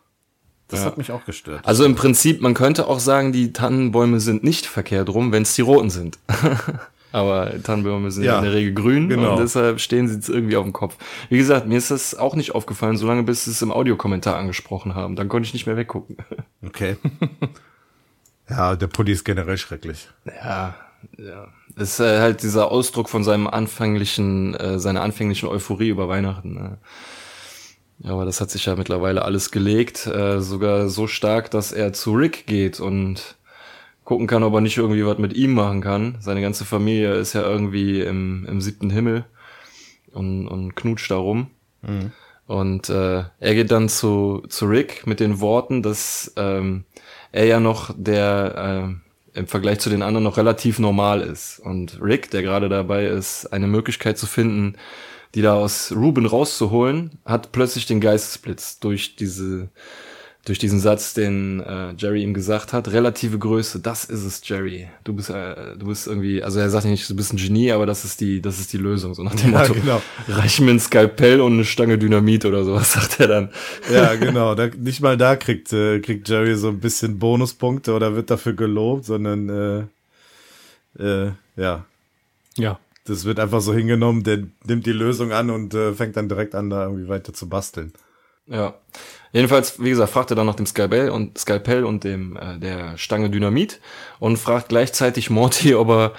[0.67, 0.87] Das Ja.
[0.87, 1.61] hat mich auch gestört.
[1.65, 5.55] Also im Prinzip, man könnte auch sagen, die Tannenbäume sind nicht verkehrt rum, wenn es
[5.55, 6.19] die roten sind.
[7.11, 9.31] Aber Tannenbäume sind Ja, in der Regel grün genau.
[9.31, 10.97] und deshalb stehen sie jetzt irgendwie auf dem Kopf.
[11.29, 14.93] Wie gesagt, mir ist das auch nicht aufgefallen, solange bis sie es im Audiokommentar angesprochen
[14.93, 15.15] haben.
[15.15, 16.17] Dann konnte ich nicht mehr weggucken.
[16.65, 16.97] Okay.
[18.49, 20.09] ja, der Pulli ist generell schrecklich.
[20.25, 20.75] Ja,
[21.17, 21.47] ja.
[21.77, 26.55] Das ist äh, halt dieser Ausdruck von seinem anfänglichen, äh, seiner anfänglichen Euphorie über Weihnachten.
[26.55, 26.77] Ne?
[28.03, 32.13] Aber das hat sich ja mittlerweile alles gelegt, äh, sogar so stark, dass er zu
[32.13, 33.36] Rick geht und
[34.07, 36.15] gucken kann, ob er nicht irgendwie was mit ihm machen kann.
[36.21, 39.25] Seine ganze Familie ist ja irgendwie im, im siebten Himmel
[40.13, 41.47] und, und knutscht da rum.
[42.45, 46.85] Und äh, er geht dann zu, zu Rick mit den Worten, dass ähm,
[47.33, 49.01] er ja noch der ähm,
[49.33, 51.59] im Vergleich zu den anderen noch relativ normal ist.
[51.59, 54.77] Und Rick, der gerade dabei ist, eine Möglichkeit zu finden,
[55.35, 59.67] die da aus Ruben rauszuholen, hat plötzlich den Geistesblitz durch diese
[60.47, 64.87] durch diesen Satz, den äh, Jerry ihm gesagt hat, relative Größe, das ist es, Jerry.
[65.03, 67.85] Du bist, äh, du bist irgendwie, also er sagt nicht, du bist ein Genie, aber
[67.85, 69.73] das ist die, das ist die Lösung, so nach dem Ja, Motto.
[69.73, 70.01] genau.
[70.29, 73.49] Reich mir ein Skalpell und eine Stange Dynamit oder sowas, sagt er dann.
[73.91, 74.55] Ja, genau.
[74.55, 78.53] Da, nicht mal da kriegt, äh, kriegt Jerry so ein bisschen Bonuspunkte oder wird dafür
[78.53, 79.49] gelobt, sondern
[80.97, 81.85] äh, äh, ja,
[82.55, 82.79] Ja.
[83.05, 86.55] das wird einfach so hingenommen, der nimmt die Lösung an und äh, fängt dann direkt
[86.55, 87.91] an, da irgendwie weiter zu basteln.
[88.47, 88.75] Ja.
[89.33, 92.97] Jedenfalls, wie gesagt, fragt er dann nach dem Skalpell und Skalpell und dem äh, der
[92.97, 93.79] Stange Dynamit
[94.19, 96.13] und fragt gleichzeitig Morty, ob er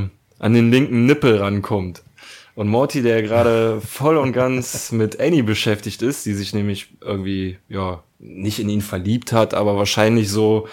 [0.00, 0.08] äh,
[0.38, 2.02] an den linken Nippel rankommt.
[2.54, 7.58] Und Morty, der gerade voll und ganz mit Annie beschäftigt ist, die sich nämlich irgendwie,
[7.68, 10.68] ja, nicht in ihn verliebt hat, aber wahrscheinlich so,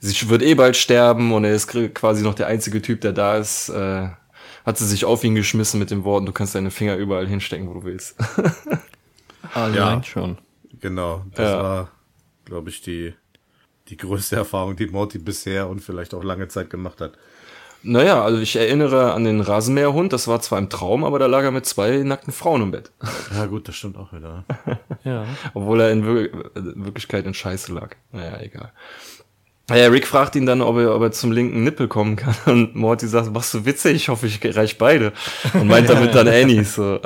[0.00, 3.36] sie wird eh bald sterben und er ist quasi noch der einzige Typ, der da
[3.36, 4.08] ist, äh,
[4.66, 7.68] hat sie sich auf ihn geschmissen mit den Worten, du kannst deine Finger überall hinstecken,
[7.68, 8.16] wo du willst.
[9.54, 10.02] Allein Ja.
[10.02, 10.38] schon.
[10.80, 11.24] Genau.
[11.34, 11.62] Das Ja.
[11.62, 11.90] war,
[12.44, 13.14] glaube ich, die,
[13.88, 17.12] die größte Erfahrung, die Morty bisher und vielleicht auch lange Zeit gemacht hat.
[17.84, 21.44] Naja, also ich erinnere an den Rasenmäherhund, das war zwar im Traum, aber da lag
[21.44, 22.90] er mit zwei nackten Frauen im Bett.
[23.34, 24.44] Ja, gut, das stimmt auch wieder.
[25.04, 25.24] Ja.
[25.54, 27.94] Obwohl er in Wir Wirklichkeit in Scheiße lag.
[28.10, 28.72] Naja, egal.
[29.68, 32.34] Naja, Rick fragt ihn dann, ob er, ob er zum linken Nippel kommen kann.
[32.46, 33.94] Und Morty sagt, machst du witzig?
[33.94, 35.12] Ich hoffe, ich reich beide.
[35.54, 37.00] Und meint damit dann Annie so.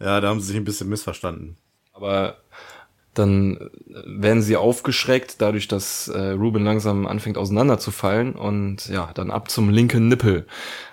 [0.00, 1.56] Ja, da haben sie sich ein bisschen missverstanden.
[1.96, 2.36] Aber
[3.14, 3.70] dann
[4.04, 9.70] werden sie aufgeschreckt, dadurch, dass äh, Ruben langsam anfängt auseinanderzufallen und ja, dann ab zum
[9.70, 10.46] linken Nippel.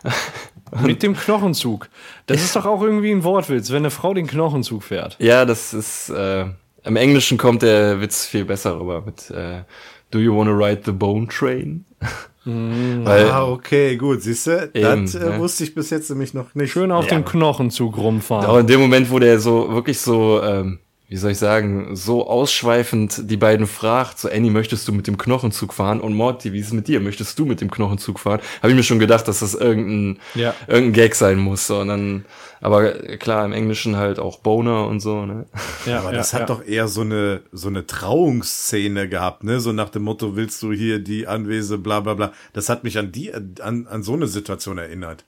[0.81, 1.89] Mit dem Knochenzug.
[2.25, 5.17] Das ist doch auch irgendwie ein Wortwitz, wenn eine Frau den Knochenzug fährt.
[5.19, 6.45] Ja, das ist, äh,
[6.83, 9.63] im Englischen kommt der Witz viel besser rüber mit äh,
[10.09, 11.85] Do you wanna ride the bone train?
[12.45, 15.39] Mm, Weil, ah, okay, gut, siehst du, das äh, ne?
[15.39, 16.73] wusste ich bis jetzt nämlich noch nicht.
[16.73, 17.11] Schön auf ja.
[17.11, 18.45] dem Knochenzug rumfahren.
[18.45, 20.79] Aber in dem Moment, wo der so wirklich so ähm,
[21.13, 25.19] wie soll ich sagen, so ausschweifend die beiden fragt, so Annie, möchtest du mit dem
[25.19, 26.01] Knochenzug fahren?
[26.01, 26.99] Und Morty, wie ist es mit dir?
[27.01, 28.41] Möchtest du mit dem Knochenzug fahren?
[28.63, 30.55] Habe ich mir schon gedacht, dass das irgendein, ja.
[30.65, 31.67] irgendein Gag sein muss.
[31.67, 31.81] So.
[31.81, 32.25] Und dann,
[32.61, 35.45] aber klar, im Englischen halt auch Boner und so, ne?
[35.85, 36.55] Ja, aber das ja, hat ja.
[36.55, 39.59] doch eher so eine, so eine Trauungsszene gehabt, ne?
[39.59, 42.33] So nach dem Motto, willst du hier die Anwese, bla, bla, bla.
[42.53, 45.25] Das hat mich an die, an, an so eine Situation erinnert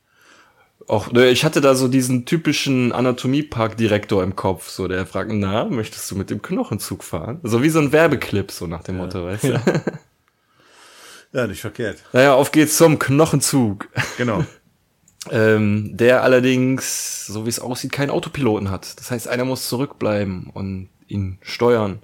[0.88, 5.66] auch, ne, ich hatte da so diesen typischen Anatomiepark-Direktor im Kopf, so der fragt, na,
[5.66, 7.40] möchtest du mit dem Knochenzug fahren?
[7.44, 9.04] So wie so ein Werbeclip, so nach dem ja.
[9.04, 9.48] Motto, weißt du?
[9.50, 9.62] Ja.
[11.34, 12.04] ja, nicht verkehrt.
[12.14, 13.90] Naja, auf geht's zum Knochenzug.
[14.18, 14.46] Genau.
[15.32, 19.00] ähm, der allerdings, so wie es aussieht, keinen Autopiloten hat.
[19.00, 22.00] Das heißt, einer muss zurückbleiben und ihn steuern.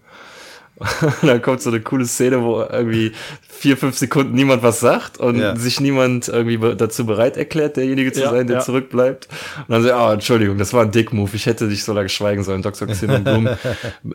[1.21, 3.11] dann kommt so eine coole Szene, wo irgendwie
[3.47, 5.55] vier, fünf Sekunden niemand was sagt und ja.
[5.55, 8.61] sich niemand irgendwie dazu bereit erklärt, derjenige zu ja, sein, der ja.
[8.63, 9.27] zurückbleibt.
[9.59, 12.43] Und dann sagt, oh, Entschuldigung, das war ein Dick-Move, ich hätte nicht so lange schweigen
[12.43, 12.61] sollen.
[12.61, 12.87] Dr.
[12.87, 13.47] Xenon Blum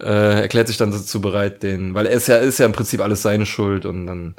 [0.01, 3.01] äh, erklärt sich dann dazu bereit, den, weil er ist ja, ist ja im Prinzip
[3.01, 4.35] alles seine Schuld und dann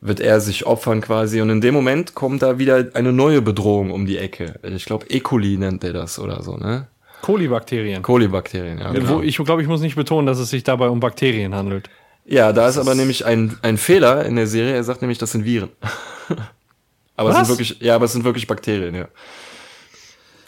[0.00, 3.90] wird er sich opfern quasi und in dem Moment kommt da wieder eine neue Bedrohung
[3.90, 4.60] um die Ecke.
[4.62, 5.20] Ich glaube, E.
[5.20, 6.86] coli nennt er das oder so, ne?
[7.22, 8.02] Kolibakterien.
[8.02, 8.92] Kolibakterien, ja.
[8.92, 9.20] Genau.
[9.20, 11.90] Ich glaube, ich muss nicht betonen, dass es sich dabei um Bakterien handelt.
[12.24, 14.74] Ja, da ist aber nämlich ein, ein Fehler in der Serie.
[14.74, 15.70] Er sagt nämlich, das sind Viren.
[17.16, 17.42] aber Was?
[17.42, 19.08] es sind wirklich, ja, aber es sind wirklich Bakterien, ja.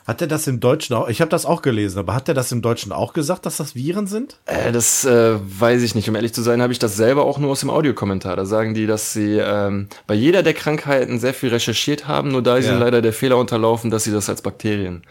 [0.08, 1.08] Hat er das im Deutschen auch?
[1.10, 3.74] Ich habe das auch gelesen, aber hat er das im Deutschen auch gesagt, dass das
[3.74, 4.38] Viren sind?
[4.46, 6.08] Äh, das äh, weiß ich nicht.
[6.08, 8.34] Um ehrlich zu sein, habe ich das selber auch nur aus dem Audiokommentar.
[8.34, 12.42] Da sagen die, dass sie ähm, bei jeder der Krankheiten sehr viel recherchiert haben, nur
[12.42, 12.72] da ist ja.
[12.72, 15.02] ihnen leider der Fehler unterlaufen, dass sie das als Bakterien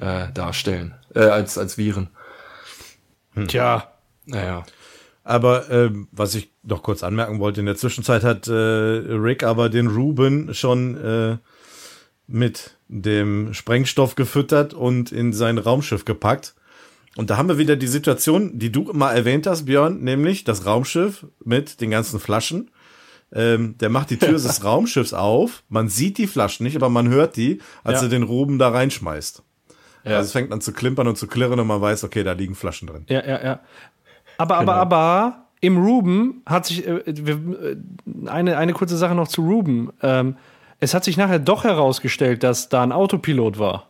[0.00, 2.08] äh, darstellen, äh, als, als Viren.
[3.34, 3.48] Hm.
[3.48, 3.92] Tja.
[4.26, 4.64] Naja.
[5.22, 9.70] Aber ähm, was ich noch kurz anmerken wollte, in der Zwischenzeit hat äh, Rick aber
[9.70, 11.38] den Ruben schon äh,
[12.26, 16.54] mit dem Sprengstoff gefüttert und in sein Raumschiff gepackt.
[17.16, 20.66] Und da haben wir wieder die Situation, die du mal erwähnt hast, Björn, nämlich das
[20.66, 22.70] Raumschiff mit den ganzen Flaschen.
[23.32, 27.08] Ähm, der macht die Tür des Raumschiffs auf, man sieht die Flaschen nicht, aber man
[27.08, 28.06] hört die, als ja.
[28.06, 29.42] er den Ruben da reinschmeißt.
[30.04, 30.16] Ja.
[30.16, 32.54] Also es fängt an zu klimpern und zu klirren und man weiß, okay, da liegen
[32.54, 33.04] Flaschen drin.
[33.08, 33.60] Ja, ja, ja.
[34.38, 34.72] Aber, genau.
[34.72, 37.76] aber, aber, im Ruben hat sich, äh, äh,
[38.26, 39.92] eine, eine kurze Sache noch zu Ruben.
[40.02, 40.36] Ähm,
[40.80, 43.88] es hat sich nachher doch herausgestellt, dass da ein Autopilot war.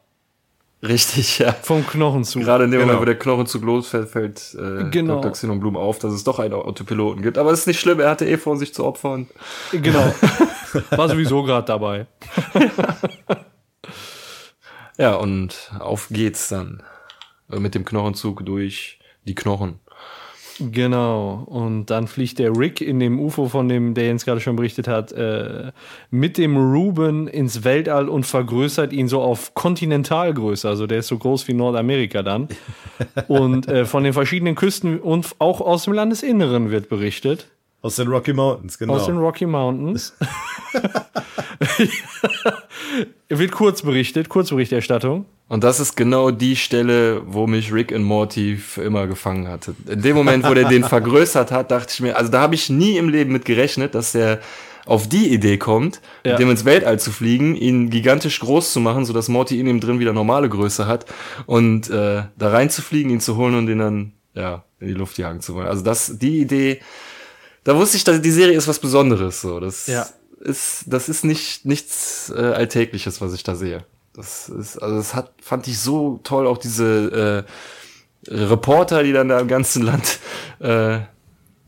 [0.86, 1.52] Richtig, ja.
[1.52, 2.42] Vom Knochenzug.
[2.42, 2.92] Gerade in dem genau.
[2.92, 5.14] Moment, wo der Knochenzug losfällt, fällt äh, genau.
[5.16, 5.32] Dr.
[5.32, 7.38] Xenon Blum auf, dass es doch einen Autopiloten gibt.
[7.38, 9.26] Aber es ist nicht schlimm, er hatte eh vor, sich zu opfern.
[9.72, 10.14] Genau.
[10.90, 12.06] War sowieso gerade dabei.
[14.98, 16.82] Ja, und auf geht's dann
[17.50, 19.80] äh, mit dem Knochenzug durch die Knochen.
[20.60, 21.44] Genau.
[21.46, 24.86] Und dann fliegt der Rick in dem UFO, von dem der Jens gerade schon berichtet
[24.86, 25.72] hat, äh,
[26.10, 30.68] mit dem Ruben ins Weltall und vergrößert ihn so auf Kontinentalgröße.
[30.68, 32.48] Also der ist so groß wie Nordamerika dann.
[33.28, 37.48] und äh, von den verschiedenen Küsten und auch aus dem Landesinneren wird berichtet.
[37.84, 38.94] Aus den Rocky Mountains, genau.
[38.94, 40.14] Aus den Rocky Mountains.
[43.28, 45.26] Wird kurz berichtet, Kurzberichterstattung.
[45.48, 49.74] Und das ist genau die Stelle, wo mich Rick und Morty für immer gefangen hatte.
[49.86, 52.70] In dem Moment, wo der den vergrößert hat, dachte ich mir, also da habe ich
[52.70, 54.40] nie im Leben mit gerechnet, dass der
[54.86, 56.32] auf die Idee kommt, ja.
[56.32, 59.80] mit dem ins Weltall zu fliegen, ihn gigantisch groß zu machen, sodass Morty in ihm
[59.80, 61.04] drin wieder normale Größe hat
[61.44, 65.42] und äh, da reinzufliegen, ihn zu holen und ihn dann ja in die Luft jagen
[65.42, 65.68] zu wollen.
[65.68, 66.80] Also das, die Idee
[67.64, 69.40] da wusste ich, dass die Serie ist was Besonderes.
[69.40, 70.06] So, das ja.
[70.40, 73.84] ist, das ist nicht nichts äh, Alltägliches, was ich da sehe.
[74.14, 77.46] Das ist, also das hat, fand ich so toll, auch diese
[78.28, 80.18] äh, Reporter, die dann da im ganzen Land
[80.60, 81.00] äh,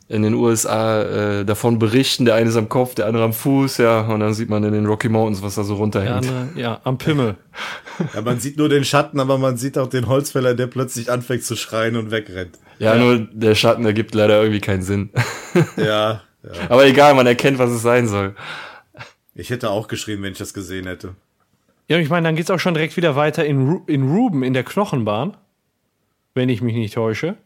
[0.08, 3.78] in den USA äh, davon berichten, der eine ist am Kopf, der andere am Fuß,
[3.78, 6.26] ja, und dann sieht man in den Rocky Mountains, was da so runterhängt.
[6.26, 7.36] Ja, ja am Pimmel.
[8.14, 11.42] ja, man sieht nur den Schatten, aber man sieht auch den Holzfäller, der plötzlich anfängt
[11.42, 12.56] zu schreien und wegrennt.
[12.78, 13.00] Ja, ja.
[13.00, 15.10] nur der Schatten ergibt leider irgendwie keinen Sinn.
[15.76, 16.20] ja, ja.
[16.68, 18.36] Aber egal, man erkennt, was es sein soll.
[19.34, 21.14] Ich hätte auch geschrien, wenn ich das gesehen hätte.
[21.88, 24.42] Ja, und ich meine, dann geht's auch schon direkt wieder weiter in, Ru in Ruben,
[24.42, 25.36] in der Knochenbahn.
[26.34, 27.36] Wenn ich mich nicht täusche.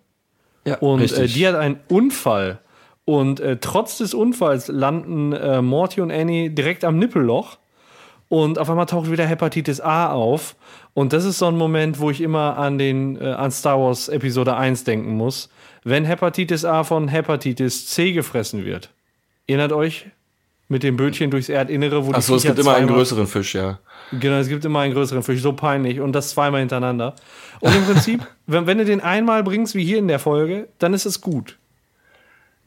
[0.64, 2.58] Ja, und äh, die hat einen Unfall.
[3.04, 7.58] Und äh, trotz des Unfalls landen äh, Morty und Annie direkt am Nippelloch.
[8.28, 10.54] und auf einmal taucht wieder Hepatitis A auf.
[10.94, 14.08] Und das ist so ein Moment, wo ich immer an den äh, an Star Wars
[14.08, 15.50] Episode 1 denken muss,
[15.82, 18.90] wenn Hepatitis A von Hepatitis C gefressen wird.
[19.46, 20.06] Erinnert euch
[20.68, 23.80] mit dem Bötchen durchs Erdinnere, wo Achso, es gibt immer einen größeren Fisch, ja.
[24.12, 27.16] Genau, es gibt immer einen größeren Fisch, so peinlich und das zweimal hintereinander.
[27.60, 30.94] Und im Prinzip, wenn, wenn du den einmal bringst, wie hier in der Folge, dann
[30.94, 31.56] ist es gut.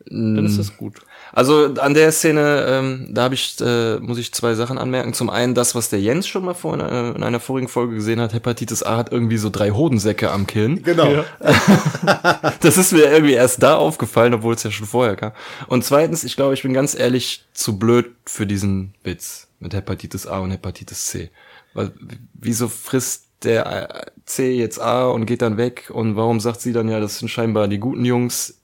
[0.06, 1.00] Dann ist es gut.
[1.32, 5.14] Also an der Szene, ähm, da habe ich, äh, muss ich zwei Sachen anmerken.
[5.14, 7.96] Zum einen das, was der Jens schon mal vor in, äh, in einer vorigen Folge
[7.96, 8.34] gesehen hat.
[8.34, 10.84] Hepatitis A hat irgendwie so drei Hodensäcke am Kinn.
[10.84, 11.12] Genau.
[11.12, 11.26] Ja.
[12.62, 15.32] Das ist mir irgendwie erst da aufgefallen, obwohl es ja schon vorher kam.
[15.68, 20.28] Und zweitens, ich glaube, ich bin ganz ehrlich zu blöd für diesen Witz mit Hepatitis
[20.28, 21.30] A und Hepatitis C.
[21.74, 21.92] Weil,
[22.34, 25.90] wieso frisst der äh, C jetzt A und geht dann weg?
[25.94, 28.64] Und warum sagt sie dann ja, das sind scheinbar die guten Jungs?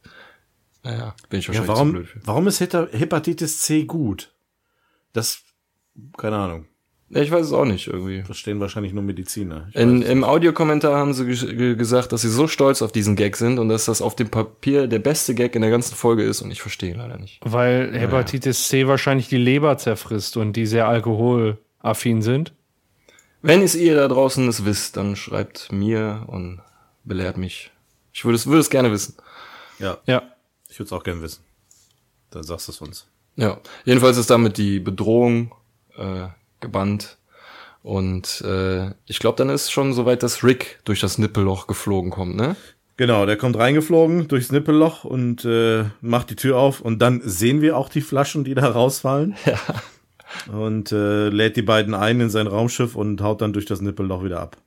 [0.84, 2.20] Naja, bin ich Ja, wahrscheinlich zu warum, blöd für.
[2.26, 4.34] warum ist Hepatitis C gut?
[5.14, 5.42] Das,
[6.18, 6.66] keine Ahnung.
[7.12, 8.22] Ja, ich weiß es auch nicht irgendwie.
[8.22, 9.68] Verstehen wahrscheinlich nur Mediziner.
[9.74, 13.36] In, Im Audiokommentar haben sie ges- ge- gesagt, dass sie so stolz auf diesen Gag
[13.36, 16.44] sind und dass das auf dem Papier der beste Gag in der ganzen Folge ist
[16.44, 17.40] und ich verstehe ihn leider nicht.
[17.44, 22.54] Weil Hepatitis C wahrscheinlich die Leber zerfrisst und die sehr alkoholaffin sind.
[23.42, 26.62] Wenn es ihr da draußen es wisst, dann schreibt mir und
[27.04, 27.72] belehrt mich.
[28.14, 29.16] Ich würde es, würde es gerne wissen.
[29.80, 30.24] ja, Ja.
[30.70, 31.44] ich würde es auch gerne wissen.
[32.32, 33.08] Dann sagst du es uns.
[33.38, 35.54] Ja, jedenfalls ist damit die Bedrohung
[35.98, 36.28] äh,
[36.60, 37.18] gebannt.
[37.82, 42.36] Und äh, ich glaube, dann ist schon soweit, dass Rick durch das Nippelloch geflogen kommt,
[42.36, 42.58] ne?
[42.98, 47.62] Genau, der kommt reingeflogen durchs Nippelloch und äh, macht die Tür auf und dann sehen
[47.62, 49.38] wir auch die Flaschen, die da rausfallen.
[49.46, 49.58] Ja.
[50.52, 54.24] Und äh, lädt die beiden ein in sein Raumschiff und haut dann durch das Nippelloch
[54.24, 54.58] wieder ab.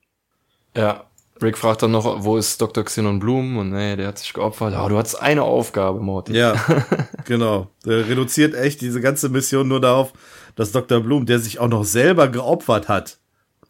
[0.77, 1.05] Ja.
[1.41, 2.85] Rick fragt dann noch, wo ist Dr.
[2.85, 3.57] Xenon Bloom?
[3.57, 4.75] Und nee, der hat sich geopfert.
[4.75, 6.35] Aber du hattest eine Aufgabe, Morty.
[6.35, 6.55] Ja,
[7.25, 7.69] genau.
[7.85, 10.13] Der reduziert echt diese ganze Mission nur darauf,
[10.55, 11.01] dass Dr.
[11.01, 13.19] Bloom, der sich auch noch selber geopfert hat,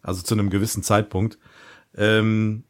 [0.03, 1.39] also zu einem gewissen Zeitpunkt,
[1.97, 2.63] ähm,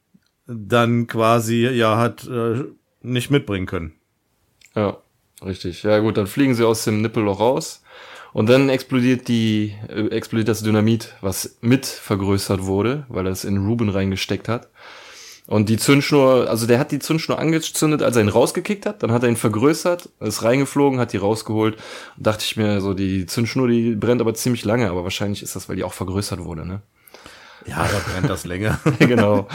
[0.47, 2.63] dann quasi ja hat äh,
[3.01, 3.93] nicht mitbringen können.
[4.75, 4.97] Ja,
[5.43, 5.83] richtig.
[5.83, 7.82] Ja gut, dann fliegen sie aus dem Nippelloch raus.
[8.33, 13.45] Und dann explodiert die, äh, explodiert das Dynamit, was mit vergrößert wurde, weil er es
[13.45, 14.69] in Ruben reingesteckt hat.
[15.45, 19.11] Und die Zündschnur, also der hat die Zündschnur angezündet, als er ihn rausgekickt hat, dann
[19.11, 21.75] hat er ihn vergrößert, ist reingeflogen, hat die rausgeholt.
[22.17, 25.55] Und dachte ich mir so, die Zündschnur, die brennt aber ziemlich lange, aber wahrscheinlich ist
[25.55, 26.81] das, weil die auch vergrößert wurde, ne?
[27.65, 28.79] Ja, da brennt das länger.
[28.99, 29.47] genau.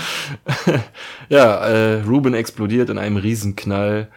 [1.28, 4.08] ja, äh, Ruben explodiert in einem Riesenknall.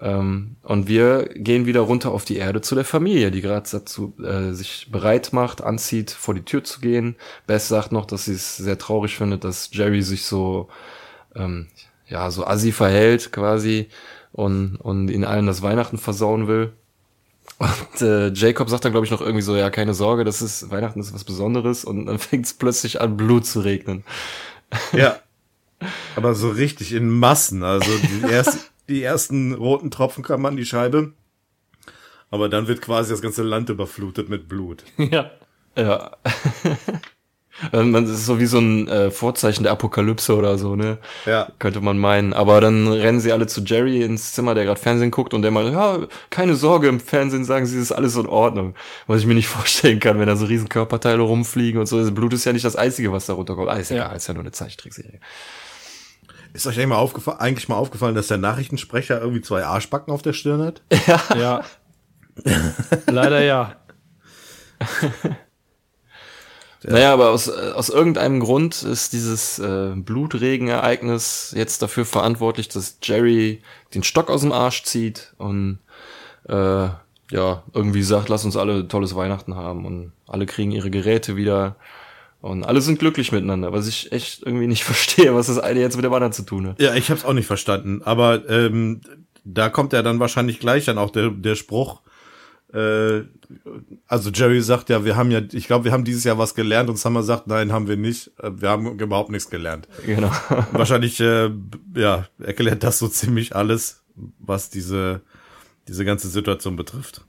[0.00, 4.14] Ähm, und wir gehen wieder runter auf die Erde zu der Familie, die gerade dazu
[4.22, 7.16] äh, sich bereit macht, anzieht, vor die Tür zu gehen.
[7.46, 10.68] Bess sagt noch, dass sie es sehr traurig findet, dass Jerry sich so
[11.34, 11.66] ähm,
[12.08, 13.88] ja so assi verhält quasi
[14.32, 16.72] und und ihnen allen das Weihnachten versauen will.
[17.58, 20.70] Und äh, Jacob sagt dann, glaube ich, noch irgendwie so, ja, keine Sorge, das ist
[20.70, 24.04] Weihnachten ist was Besonderes und dann fängt es plötzlich an, Blut zu regnen.
[24.92, 25.18] ja.
[26.16, 27.62] Aber so richtig in Massen.
[27.62, 31.12] Also die, erst, die ersten roten Tropfen kamen an die Scheibe.
[32.30, 34.84] Aber dann wird quasi das ganze Land überflutet mit Blut.
[34.98, 35.30] Ja.
[35.76, 36.16] Ja.
[37.72, 40.98] Man das ist so wie so ein äh, Vorzeichen der Apokalypse oder so, ne?
[41.26, 41.50] Ja.
[41.58, 42.32] Könnte man meinen.
[42.32, 45.50] Aber dann rennen sie alle zu Jerry ins Zimmer, der gerade Fernsehen guckt und der
[45.50, 48.74] meint, ja, keine Sorge, im Fernsehen sagen sie, ist alles in Ordnung.
[49.08, 51.98] Was ich mir nicht vorstellen kann, wenn da so riesen Körperteile rumfliegen und so.
[51.98, 53.68] Das Blut ist ja nicht das Einzige, was da runterkommt.
[53.68, 55.18] Ah, ist egal, ist ja nur eine Zeichentrickserie.
[56.58, 60.22] Ist euch eigentlich mal, aufgefallen, eigentlich mal aufgefallen, dass der Nachrichtensprecher irgendwie zwei Arschbacken auf
[60.22, 60.82] der Stirn hat?
[61.38, 61.62] Ja.
[63.06, 63.76] Leider ja.
[66.82, 72.98] Naja, aber aus, äh, aus irgendeinem Grund ist dieses äh, Blutregenereignis jetzt dafür verantwortlich, dass
[73.04, 73.62] Jerry
[73.94, 75.78] den Stock aus dem Arsch zieht und
[76.48, 76.88] äh,
[77.30, 81.76] ja, irgendwie sagt, lass uns alle tolles Weihnachten haben und alle kriegen ihre Geräte wieder
[82.40, 85.96] und alle sind glücklich miteinander, was ich echt irgendwie nicht verstehe, was das eine jetzt
[85.96, 86.80] mit dem anderen zu tun hat.
[86.80, 88.02] Ja, ich hab's auch nicht verstanden.
[88.04, 89.00] Aber ähm,
[89.44, 92.02] da kommt ja dann wahrscheinlich gleich dann auch der, der Spruch.
[92.72, 93.22] Äh,
[94.06, 96.90] also Jerry sagt ja, wir haben ja, ich glaube, wir haben dieses Jahr was gelernt
[96.90, 98.30] und Summer sagt, nein, haben wir nicht.
[98.38, 99.88] Äh, Wir haben überhaupt nichts gelernt.
[100.04, 100.30] Genau.
[100.72, 101.50] wahrscheinlich, äh,
[101.94, 104.04] ja, erklärt das so ziemlich alles,
[104.38, 105.22] was diese,
[105.88, 107.24] diese ganze Situation betrifft.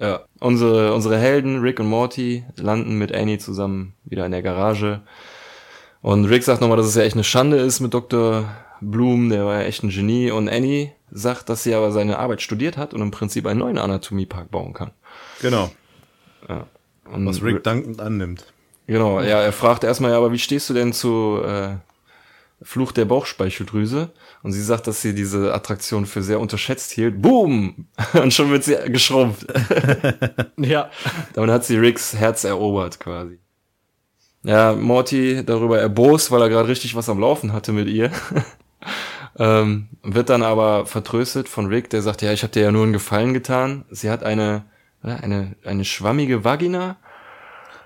[0.00, 5.02] Ja, unsere, unsere Helden, Rick und Morty, landen mit Annie zusammen wieder in der Garage.
[6.00, 8.46] Und Rick sagt nochmal, dass es ja echt eine Schande ist mit Dr.
[8.80, 10.30] Bloom, der war ja echt ein Genie.
[10.30, 13.76] Und Annie sagt, dass sie aber seine Arbeit studiert hat und im Prinzip einen neuen
[13.76, 14.92] Anatomiepark bauen kann.
[15.42, 15.70] Genau.
[17.04, 18.46] Und Was Rick dankend annimmt.
[18.86, 21.76] Genau, ja, er fragt erstmal, ja, aber wie stehst du denn zu äh,
[22.62, 24.10] Fluch der Bauchspeicheldrüse?
[24.42, 27.22] Und sie sagt, dass sie diese Attraktion für sehr unterschätzt hielt.
[27.22, 27.86] Boom!
[28.12, 29.46] Und schon wird sie geschrumpft.
[30.56, 30.90] Ja.
[31.32, 33.38] Damit hat sie Ricks Herz erobert quasi.
[34.42, 38.10] ja, Morty darüber erbost, weil er gerade richtig was am Laufen hatte mit ihr.
[39.38, 42.82] ähm, wird dann aber vertröstet von Rick, der sagt, ja, ich habe dir ja nur
[42.82, 43.86] einen Gefallen getan.
[43.90, 44.64] Sie hat eine,
[45.02, 46.96] eine, eine schwammige Vagina.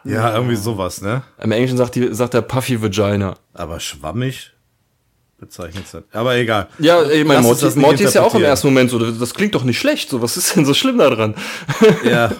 [0.03, 1.23] Ja, irgendwie sowas, ne?
[1.41, 3.37] Im Englischen sagt, die, sagt er Puffy Vagina.
[3.53, 4.54] Aber schwammig
[5.45, 6.03] bezeichnet es.
[6.13, 6.69] Aber egal.
[6.79, 9.65] Ja, ich meine, Morty, Morty ist ja auch im ersten Moment so, das klingt doch
[9.65, 11.35] nicht schlecht, so, was ist denn so schlimm daran?
[12.05, 12.31] Ja.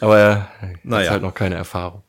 [0.00, 0.48] aber er
[0.82, 1.04] naja.
[1.04, 2.02] hat halt noch keine Erfahrung.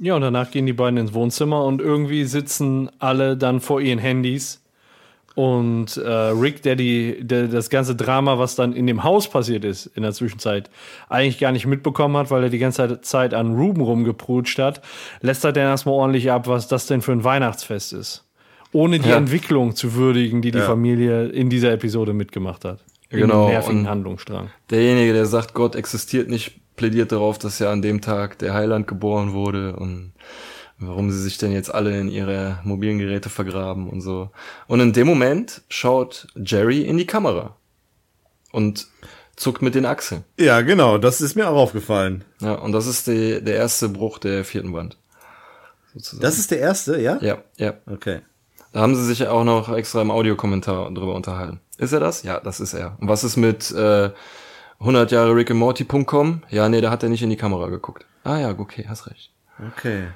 [0.00, 3.98] Ja, und danach gehen die beiden ins Wohnzimmer und irgendwie sitzen alle dann vor ihren
[3.98, 4.62] Handys.
[5.34, 9.64] Und äh, Rick, der, die, der das ganze Drama, was dann in dem Haus passiert
[9.64, 10.70] ist, in der Zwischenzeit,
[11.10, 14.80] eigentlich gar nicht mitbekommen hat, weil er die ganze Zeit an Ruben rumgeprutscht hat,
[15.20, 18.25] lässt er dann erstmal ordentlich ab, was das denn für ein Weihnachtsfest ist.
[18.76, 19.16] Ohne die ja.
[19.16, 20.66] Entwicklung zu würdigen, die die ja.
[20.66, 22.84] Familie in dieser Episode mitgemacht hat.
[23.08, 23.48] In genau.
[23.48, 24.50] nervigen Handlungsstrang.
[24.70, 28.86] Derjenige, der sagt, Gott existiert nicht, plädiert darauf, dass ja an dem Tag der Heiland
[28.86, 30.12] geboren wurde und
[30.78, 34.28] warum sie sich denn jetzt alle in ihre mobilen Geräte vergraben und so.
[34.66, 37.56] Und in dem Moment schaut Jerry in die Kamera
[38.52, 38.88] und
[39.36, 40.22] zuckt mit den Achseln.
[40.38, 42.24] Ja, genau, das ist mir auch aufgefallen.
[42.42, 44.98] Ja, und das ist die, der erste Bruch der vierten Wand.
[45.94, 46.20] Sozusagen.
[46.20, 47.18] Das ist der erste, ja?
[47.22, 47.72] Ja, ja.
[47.86, 48.20] Okay.
[48.76, 51.60] Da haben sie sich ja auch noch extra im Audiokommentar drüber unterhalten.
[51.78, 52.24] Ist er das?
[52.24, 52.98] Ja, das ist er.
[53.00, 54.10] Und was ist mit äh,
[54.80, 56.42] 100 Jahre Rick and Morty.com.
[56.50, 58.04] Ja, nee, da hat er nicht in die Kamera geguckt.
[58.22, 59.30] Ah ja, okay, hast recht.
[59.74, 60.08] Okay.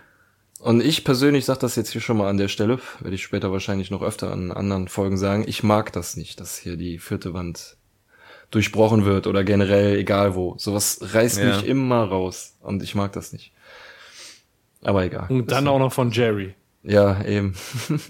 [0.58, 3.50] Und ich persönlich sag das jetzt hier schon mal an der Stelle, werde ich später
[3.50, 5.44] wahrscheinlich noch öfter an anderen Folgen sagen.
[5.46, 7.78] Ich mag das nicht, dass hier die vierte Wand
[8.50, 10.56] durchbrochen wird oder generell egal wo.
[10.58, 11.46] Sowas reißt ja.
[11.46, 13.52] mich immer raus und ich mag das nicht.
[14.82, 15.30] Aber egal.
[15.30, 16.54] Und dann auch noch von Jerry.
[16.82, 17.54] Ja, eben.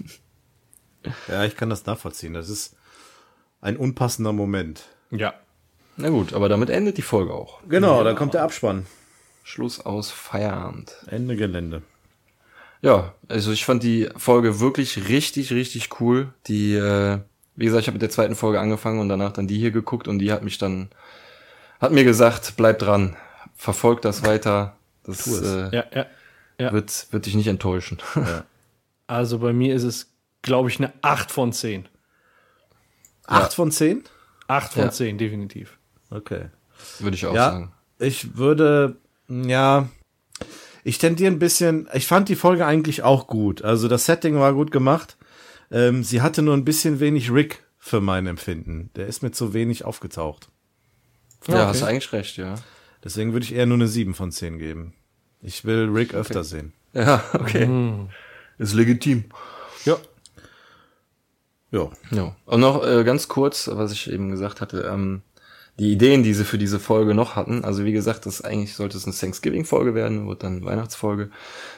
[1.27, 2.33] ja, ich kann das nachvollziehen.
[2.33, 2.75] Das ist
[3.61, 4.85] ein unpassender Moment.
[5.11, 5.33] Ja.
[5.97, 7.61] Na gut, aber damit endet die Folge auch.
[7.67, 8.03] Genau, ja.
[8.03, 8.85] dann kommt der Abspann.
[9.43, 10.95] Schluss aus Feierabend.
[11.07, 11.81] Ende Gelände.
[12.81, 16.33] Ja, also ich fand die Folge wirklich richtig, richtig cool.
[16.47, 17.19] Die, äh,
[17.55, 20.07] wie gesagt, ich habe mit der zweiten Folge angefangen und danach dann die hier geguckt
[20.07, 20.89] und die hat mich dann,
[21.79, 23.15] hat mir gesagt, bleib dran,
[23.55, 24.75] verfolg das weiter.
[25.03, 26.05] Das äh, ja, ja,
[26.57, 26.73] ja.
[26.73, 27.99] Wird, wird dich nicht enttäuschen.
[28.15, 28.43] Ja.
[29.07, 30.10] Also bei mir ist es,
[30.41, 31.87] glaube ich, eine 8 von 10.
[33.27, 34.03] 8 von 10?
[34.47, 35.77] 8 von 10, definitiv.
[36.09, 36.49] Okay.
[36.99, 37.71] Würde ich auch ja, sagen.
[37.99, 38.97] Ich würde,
[39.29, 39.87] ja,
[40.83, 43.61] ich tendiere ein bisschen, ich fand die Folge eigentlich auch gut.
[43.61, 45.17] Also das Setting war gut gemacht.
[45.69, 48.89] Ähm, sie hatte nur ein bisschen wenig Rick für mein Empfinden.
[48.95, 50.49] Der ist mir zu wenig aufgetaucht.
[51.47, 51.65] Ja, okay.
[51.65, 52.55] hast du eigentlich recht, ja.
[53.03, 54.93] Deswegen würde ich eher nur eine 7 von 10 geben.
[55.41, 56.17] Ich will Rick okay.
[56.17, 56.73] öfter sehen.
[56.93, 57.65] Ja, okay.
[57.65, 58.09] Mhm.
[58.57, 59.25] Ist legitim.
[59.85, 59.97] Ja.
[61.71, 61.89] Ja.
[62.11, 62.35] ja.
[62.45, 65.21] Und noch äh, ganz kurz, was ich eben gesagt hatte, ähm,
[65.79, 67.63] die Ideen, die sie für diese Folge noch hatten.
[67.63, 71.29] Also wie gesagt, das eigentlich sollte es eine Thanksgiving-Folge werden, wird dann Weihnachtsfolge.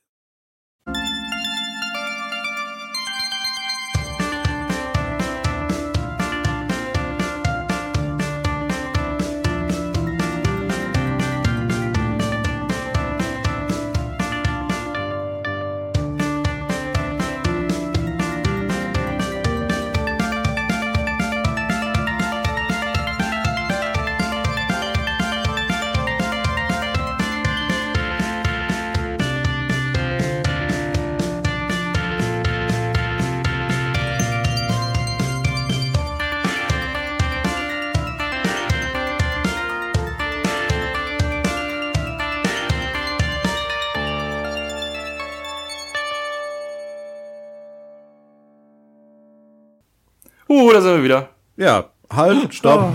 [50.72, 51.30] Da sind wir wieder.
[51.56, 52.94] Ja, halt, stopp.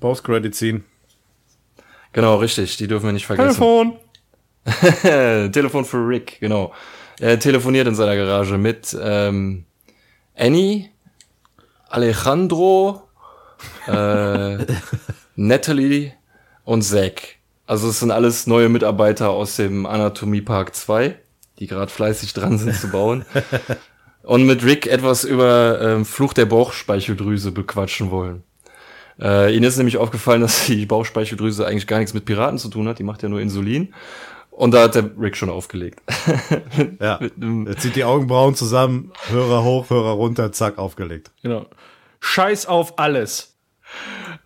[0.00, 0.84] Post-Credit ziehen.
[2.12, 2.76] Genau, richtig.
[2.76, 3.60] Die dürfen wir nicht vergessen.
[3.60, 3.96] Telefon.
[5.52, 6.72] Telefon für Rick, genau.
[7.20, 9.64] Er telefoniert in seiner Garage mit ähm,
[10.36, 10.90] Annie,
[11.88, 13.02] Alejandro,
[13.86, 14.58] äh,
[15.36, 16.12] Natalie
[16.64, 17.36] und Zack.
[17.66, 21.18] Also es sind alles neue Mitarbeiter aus dem Anatomie Park 2,
[21.58, 23.24] die gerade fleißig dran sind zu bauen.
[24.28, 28.42] Und mit Rick etwas über ähm, Fluch der Bauchspeicheldrüse bequatschen wollen.
[29.18, 32.86] Äh, ihnen ist nämlich aufgefallen, dass die Bauchspeicheldrüse eigentlich gar nichts mit Piraten zu tun
[32.88, 32.98] hat.
[32.98, 33.94] Die macht ja nur Insulin.
[34.50, 36.02] Und da hat der Rick schon aufgelegt.
[37.00, 37.18] ja.
[37.20, 41.30] Er zieht die Augenbrauen zusammen, Hörer hoch, Hörer runter, zack, aufgelegt.
[41.42, 41.64] Genau.
[42.20, 43.56] Scheiß auf alles.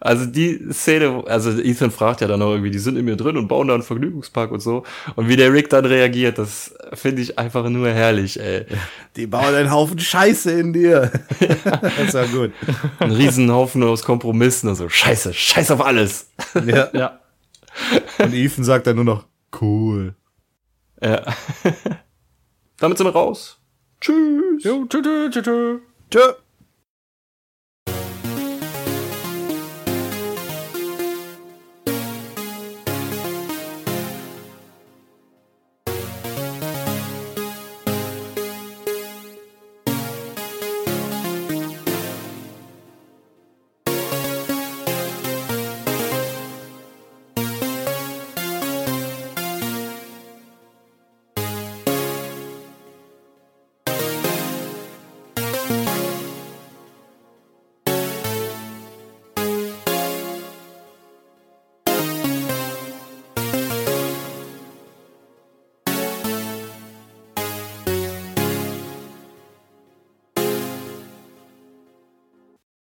[0.00, 3.36] Also die Szene, also Ethan fragt ja dann auch irgendwie, die sind in mir drin
[3.36, 4.84] und bauen da einen Vergnügungspark und so.
[5.14, 8.66] Und wie der Rick dann reagiert, das finde ich einfach nur herrlich, ey.
[9.14, 11.12] Die bauen einen Haufen Scheiße in dir.
[11.70, 12.52] das ist ja gut.
[12.98, 14.88] Ein Riesenhaufen aus Kompromissen und so.
[14.88, 16.30] Scheiße, scheiß auf alles.
[16.66, 16.88] Ja.
[16.92, 17.20] ja.
[18.18, 19.26] Und Ethan sagt dann nur noch,
[19.60, 20.14] cool.
[21.00, 21.22] Ja.
[22.78, 23.58] Damit sind wir raus.
[24.00, 24.64] Tschüss.
[24.64, 25.80] Jo, tschüss, tschüss.
[26.10, 26.34] Tschüss.